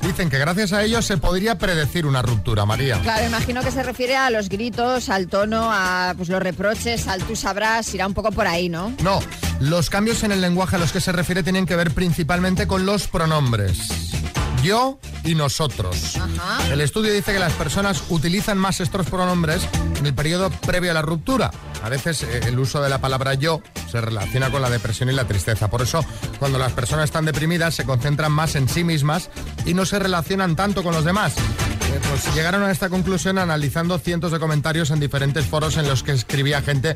Dicen 0.05 0.29
que 0.29 0.37
gracias 0.37 0.71
a 0.71 0.83
ello 0.83 1.01
se 1.01 1.17
podría 1.17 1.57
predecir 1.57 2.05
una 2.05 2.21
ruptura, 2.21 2.63
María. 2.63 2.99
Claro, 3.01 3.25
imagino 3.25 3.61
que 3.61 3.71
se 3.71 3.81
refiere 3.81 4.15
a 4.15 4.29
los 4.29 4.49
gritos, 4.49 5.09
al 5.09 5.27
tono, 5.27 5.69
a 5.71 6.13
pues, 6.15 6.29
los 6.29 6.41
reproches, 6.41 7.07
al 7.07 7.23
tú 7.23 7.35
sabrás, 7.35 7.91
irá 7.93 8.05
un 8.05 8.13
poco 8.13 8.31
por 8.31 8.45
ahí, 8.45 8.69
¿no? 8.69 8.93
No, 9.01 9.19
los 9.59 9.89
cambios 9.89 10.23
en 10.23 10.31
el 10.31 10.41
lenguaje 10.41 10.75
a 10.75 10.79
los 10.79 10.91
que 10.91 11.01
se 11.01 11.11
refiere 11.11 11.41
tienen 11.41 11.65
que 11.65 11.75
ver 11.75 11.89
principalmente 11.89 12.67
con 12.67 12.85
los 12.85 13.07
pronombres. 13.07 13.79
Yo 14.65 14.99
y 15.23 15.35
nosotros. 15.35 16.15
Ajá. 16.17 16.73
El 16.73 16.81
estudio 16.81 17.13
dice 17.13 17.31
que 17.33 17.39
las 17.39 17.53
personas 17.53 18.01
utilizan 18.09 18.57
más 18.57 18.81
estos 18.81 19.05
pronombres 19.07 19.61
en 19.99 20.07
el 20.07 20.15
periodo 20.15 20.49
previo 20.49 20.89
a 20.89 20.95
la 20.95 21.03
ruptura. 21.03 21.51
A 21.83 21.89
veces 21.89 22.23
eh, 22.23 22.39
el 22.47 22.57
uso 22.57 22.81
de 22.81 22.89
la 22.89 22.99
palabra 22.99 23.35
yo 23.35 23.61
se 23.91 24.01
relaciona 24.01 24.49
con 24.49 24.63
la 24.63 24.71
depresión 24.71 25.09
y 25.09 25.13
la 25.13 25.25
tristeza. 25.25 25.69
Por 25.69 25.83
eso, 25.83 26.03
cuando 26.39 26.57
las 26.57 26.71
personas 26.71 27.05
están 27.05 27.25
deprimidas, 27.25 27.75
se 27.75 27.85
concentran 27.85 28.31
más 28.31 28.55
en 28.55 28.67
sí 28.67 28.83
mismas 28.83 29.29
y 29.67 29.75
no 29.75 29.85
se 29.85 29.99
relacionan 29.99 30.55
tanto 30.55 30.81
con 30.81 30.95
los 30.95 31.05
demás. 31.05 31.35
Eh, 31.37 31.99
Pues 32.09 32.33
llegaron 32.35 32.63
a 32.63 32.71
esta 32.71 32.89
conclusión 32.89 33.37
analizando 33.37 33.99
cientos 33.99 34.31
de 34.31 34.39
comentarios 34.39 34.89
en 34.89 34.99
diferentes 34.99 35.45
foros 35.45 35.77
en 35.77 35.87
los 35.87 36.01
que 36.01 36.11
escribía 36.13 36.63
gente 36.63 36.95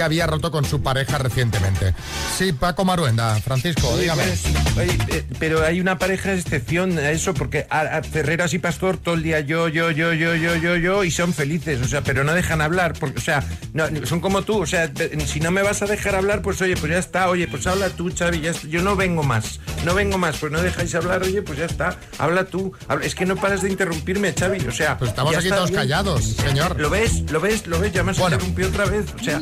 que 0.00 0.04
había 0.04 0.26
roto 0.26 0.50
con 0.50 0.64
su 0.64 0.80
pareja 0.82 1.18
recientemente. 1.18 1.94
Sí, 2.38 2.54
Paco 2.54 2.86
Maruenda, 2.86 3.38
Francisco, 3.40 3.92
Sí, 3.94 4.00
dígame. 4.00 4.22
pues, 4.22 4.42
oye, 4.78 4.98
eh, 5.08 5.24
pero 5.38 5.62
hay 5.62 5.78
una 5.78 5.98
pareja 5.98 6.30
de 6.30 6.38
excepción 6.40 6.96
a 6.98 7.10
eso, 7.10 7.34
porque 7.34 7.66
a, 7.68 7.80
a 7.98 8.02
Ferreras 8.02 8.54
y 8.54 8.58
Pastor 8.58 8.96
todo 8.96 9.14
el 9.14 9.22
día 9.22 9.40
yo, 9.40 9.68
yo, 9.68 9.90
yo, 9.90 10.14
yo, 10.14 10.34
yo, 10.34 10.56
yo, 10.56 10.76
yo, 10.76 11.04
y 11.04 11.10
son 11.10 11.34
felices, 11.34 11.82
o 11.82 11.86
sea, 11.86 12.00
pero 12.02 12.24
no 12.24 12.32
dejan 12.32 12.62
hablar, 12.62 12.94
porque, 12.98 13.18
o 13.18 13.20
sea, 13.20 13.44
no, 13.74 13.84
son 14.06 14.20
como 14.20 14.40
tú, 14.40 14.62
o 14.62 14.66
sea, 14.66 14.90
si 15.26 15.38
no 15.40 15.50
me 15.50 15.60
vas 15.60 15.82
a 15.82 15.84
dejar 15.86 16.14
hablar, 16.14 16.40
pues 16.40 16.62
oye, 16.62 16.76
pues 16.78 16.90
ya 16.92 16.98
está, 16.98 17.28
oye, 17.28 17.46
pues 17.46 17.66
habla 17.66 17.90
tú, 17.90 18.10
Xavi, 18.16 18.40
ya 18.40 18.52
está, 18.52 18.68
yo 18.68 18.80
no 18.80 18.96
vengo 18.96 19.22
más, 19.22 19.60
no 19.84 19.92
vengo 19.94 20.16
más, 20.16 20.38
pues 20.38 20.50
no 20.50 20.62
dejáis 20.62 20.94
hablar, 20.94 21.22
oye, 21.24 21.42
pues 21.42 21.58
ya 21.58 21.66
está, 21.66 21.98
habla 22.16 22.44
tú, 22.44 22.72
habla- 22.88 23.04
es 23.04 23.14
que 23.14 23.26
no 23.26 23.36
paras 23.36 23.60
de 23.60 23.68
interrumpirme, 23.70 24.32
Xavi, 24.32 24.66
o 24.66 24.72
sea, 24.72 24.96
Pues 24.96 25.10
estamos 25.10 25.36
aquí 25.36 25.50
todos 25.50 25.68
bien. 25.68 25.82
callados, 25.82 26.24
señor. 26.24 26.80
¿Lo 26.80 26.88
ves? 26.88 27.30
¿Lo 27.30 27.38
ves? 27.38 27.66
¿Lo 27.66 27.78
ves? 27.78 27.92
Ya 27.92 28.02
me 28.02 28.12
has 28.12 28.18
interrumpido 28.18 28.70
otra 28.70 28.86
vez, 28.86 29.04
o 29.20 29.22
sea, 29.22 29.38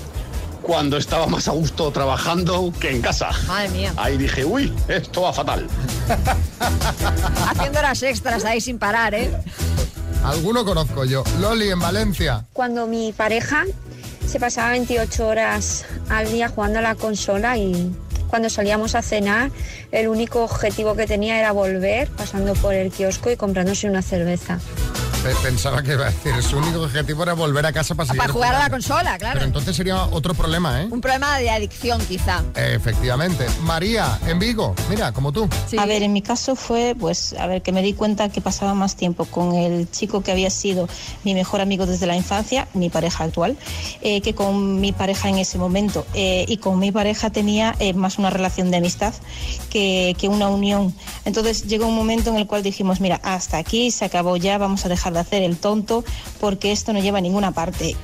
cuando 0.64 0.98
estaba 0.98 1.28
más 1.28 1.48
a 1.48 1.52
gusto 1.52 1.92
trabajando 1.92 2.74
que 2.80 2.90
en 2.90 3.04
casa. 3.04 3.30
Madre 3.46 3.70
mía. 3.70 3.94
Ahí 3.96 4.18
dije, 4.18 4.44
uy, 4.44 4.74
esto 4.88 5.22
va 5.22 5.34
fatal. 5.34 5.68
Haciendo 7.48 7.78
horas 7.78 8.02
extras 8.02 8.44
ahí 8.44 8.60
sin 8.60 8.80
parar, 8.80 9.14
¿eh? 9.14 9.32
Alguno 10.24 10.66
conozco 10.66 11.06
yo. 11.06 11.24
Loli 11.40 11.70
en 11.70 11.80
Valencia. 11.80 12.46
Cuando 12.54 12.88
mi 12.88 13.12
pareja 13.14 13.66
se 14.26 14.40
pasaba 14.40 14.72
28 14.72 15.28
horas 15.28 15.86
al 16.10 16.32
día 16.32 16.50
jugando 16.50 16.80
a 16.80 16.82
la 16.82 16.96
consola 16.96 17.58
y 17.58 17.92
cuando 18.28 18.50
salíamos 18.50 18.96
a 18.96 19.04
cenar, 19.04 19.52
el 19.92 20.08
único 20.08 20.44
objetivo 20.44 20.96
que 20.96 21.06
tenía 21.06 21.38
era 21.38 21.52
volver 21.52 22.10
pasando 22.10 22.54
por 22.56 22.74
el 22.74 22.92
kiosco 22.92 23.30
y 23.30 23.38
comprándose 23.38 23.88
una 23.88 24.02
cerveza. 24.02 24.60
Pe- 25.24 25.34
Pensaba 25.42 25.82
que 25.82 25.94
iba 25.94 26.08
a 26.08 26.12
decir, 26.12 26.34
su 26.44 26.58
único 26.58 26.82
objetivo 26.82 27.24
era 27.24 27.34
volver 27.34 27.66
a 27.66 27.72
casa 27.74 27.96
para 27.96 28.08
seguir 28.08 28.20
Para 28.20 28.34
jugar 28.34 28.56
a 28.56 28.60
la 28.60 28.70
consola, 28.70 29.18
claro. 29.18 29.34
Pero 29.36 29.46
entonces 29.46 29.76
sería 29.76 30.04
otro 30.06 30.34
problema, 30.34 30.82
¿eh? 30.82 30.88
Un 30.90 31.00
problema 31.02 31.38
de 31.38 31.50
adicción, 31.50 32.02
quizá. 32.06 32.44
Efectivamente. 32.56 33.46
María, 33.62 34.20
en 34.28 34.40
Vigo, 34.40 34.76
mira, 34.90 35.12
como 35.14 35.32
tú. 35.32 35.48
A 35.78 35.86
ver, 35.86 36.04
en 36.04 36.12
mi 36.14 36.22
caso 36.22 36.56
fue, 36.56 36.96
pues, 37.00 37.34
a 37.40 37.48
ver, 37.48 37.62
que 37.62 37.72
me 37.72 37.82
di 37.82 37.94
cuenta 37.94 38.30
que 38.30 38.42
pasaba 38.42 38.74
más 38.74 38.96
tiempo 38.96 39.26
con 39.26 39.54
el 39.56 39.90
chico 39.92 40.22
que 40.22 40.32
había 40.32 40.50
sido 40.50 40.88
mi 41.24 41.34
mejor 41.34 41.62
amigo 41.62 41.86
desde 41.86 42.06
la 42.06 42.16
infancia, 42.16 42.68
mi 42.74 42.90
pareja 42.90 43.24
actual, 43.24 43.58
eh, 44.02 44.22
que 44.22 44.36
con 44.36 44.82
mi 44.82 44.92
pareja 44.92 45.30
en 45.30 45.38
ese 45.38 45.58
momento. 45.58 46.06
Eh, 46.14 46.46
y 46.48 46.58
con 46.58 46.80
mi 46.80 46.92
pareja 46.92 47.30
tenía 47.30 47.76
eh, 47.80 47.94
más 47.94 48.18
una 48.18 48.30
relación 48.30 48.72
de 48.72 48.78
amistad 48.78 49.14
que, 49.70 50.16
que 50.20 50.28
una 50.28 50.50
unión. 50.50 50.94
Entonces 51.26 51.66
llegó 51.68 51.88
un 51.88 51.96
momento 51.96 52.30
en 52.30 52.38
el 52.38 52.48
cual 52.48 52.64
dijimos, 52.64 53.00
mira, 53.00 53.20
hasta 53.24 53.58
aquí, 53.58 53.92
se 53.92 54.04
acabó 54.06 54.36
ya, 54.38 54.58
vamos 54.58 54.86
a 54.86 54.90
dejar 54.90 55.13
de 55.14 55.20
hacer 55.22 55.44
el 55.44 55.58
tonto 55.58 56.04
porque 56.40 56.72
esto 56.72 56.94
no 56.94 57.00
lleva 57.00 57.20
a 57.20 57.22
ninguna 57.22 57.52
parte. 57.52 57.96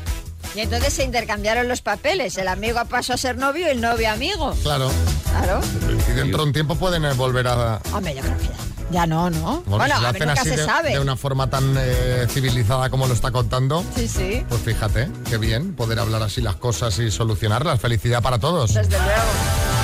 Y 0.56 0.60
entonces 0.62 0.94
se 0.94 1.04
intercambiaron 1.04 1.68
los 1.68 1.82
papeles. 1.82 2.38
El 2.38 2.48
amigo 2.48 2.80
pasó 2.90 3.14
a 3.14 3.18
ser 3.18 3.38
novio 3.38 3.68
y 3.68 3.70
el 3.70 3.82
novio 3.82 4.10
amigo. 4.10 4.56
Claro. 4.64 4.90
Claro. 5.32 5.62
Y 6.10 6.14
dentro 6.14 6.42
de 6.42 6.48
un 6.48 6.54
tiempo 6.54 6.76
pueden 6.76 7.06
eh, 7.06 7.14
volver 7.14 7.48
a... 7.48 7.80
Hombre, 7.94 8.16
yo 8.16 8.22
creo 8.22 8.38
que 8.38 8.46
ya. 8.46 8.54
Ya 8.92 9.06
no, 9.06 9.30
¿no? 9.30 9.62
Bueno, 9.68 9.84
si 9.86 10.02
lo 10.02 10.08
a 10.08 10.12
ver, 10.12 10.24
hacen 10.24 10.28
nunca 10.30 10.42
así 10.42 10.50
se 10.50 10.58
de, 10.58 10.66
sabe. 10.66 10.90
de 10.94 11.00
una 11.00 11.16
forma 11.16 11.48
tan 11.48 11.76
eh, 11.78 12.26
civilizada 12.28 12.90
como 12.90 13.06
lo 13.06 13.14
está 13.14 13.30
contando, 13.30 13.86
Sí, 13.96 14.08
sí. 14.08 14.44
pues 14.50 14.62
fíjate, 14.62 15.08
qué 15.30 15.38
bien 15.38 15.76
poder 15.76 16.00
hablar 16.00 16.24
así 16.24 16.42
las 16.42 16.56
cosas 16.56 16.98
y 16.98 17.12
solucionarlas. 17.12 17.80
Felicidad 17.80 18.24
para 18.24 18.40
todos. 18.40 18.74
Desde 18.74 18.98
luego. 18.98 19.79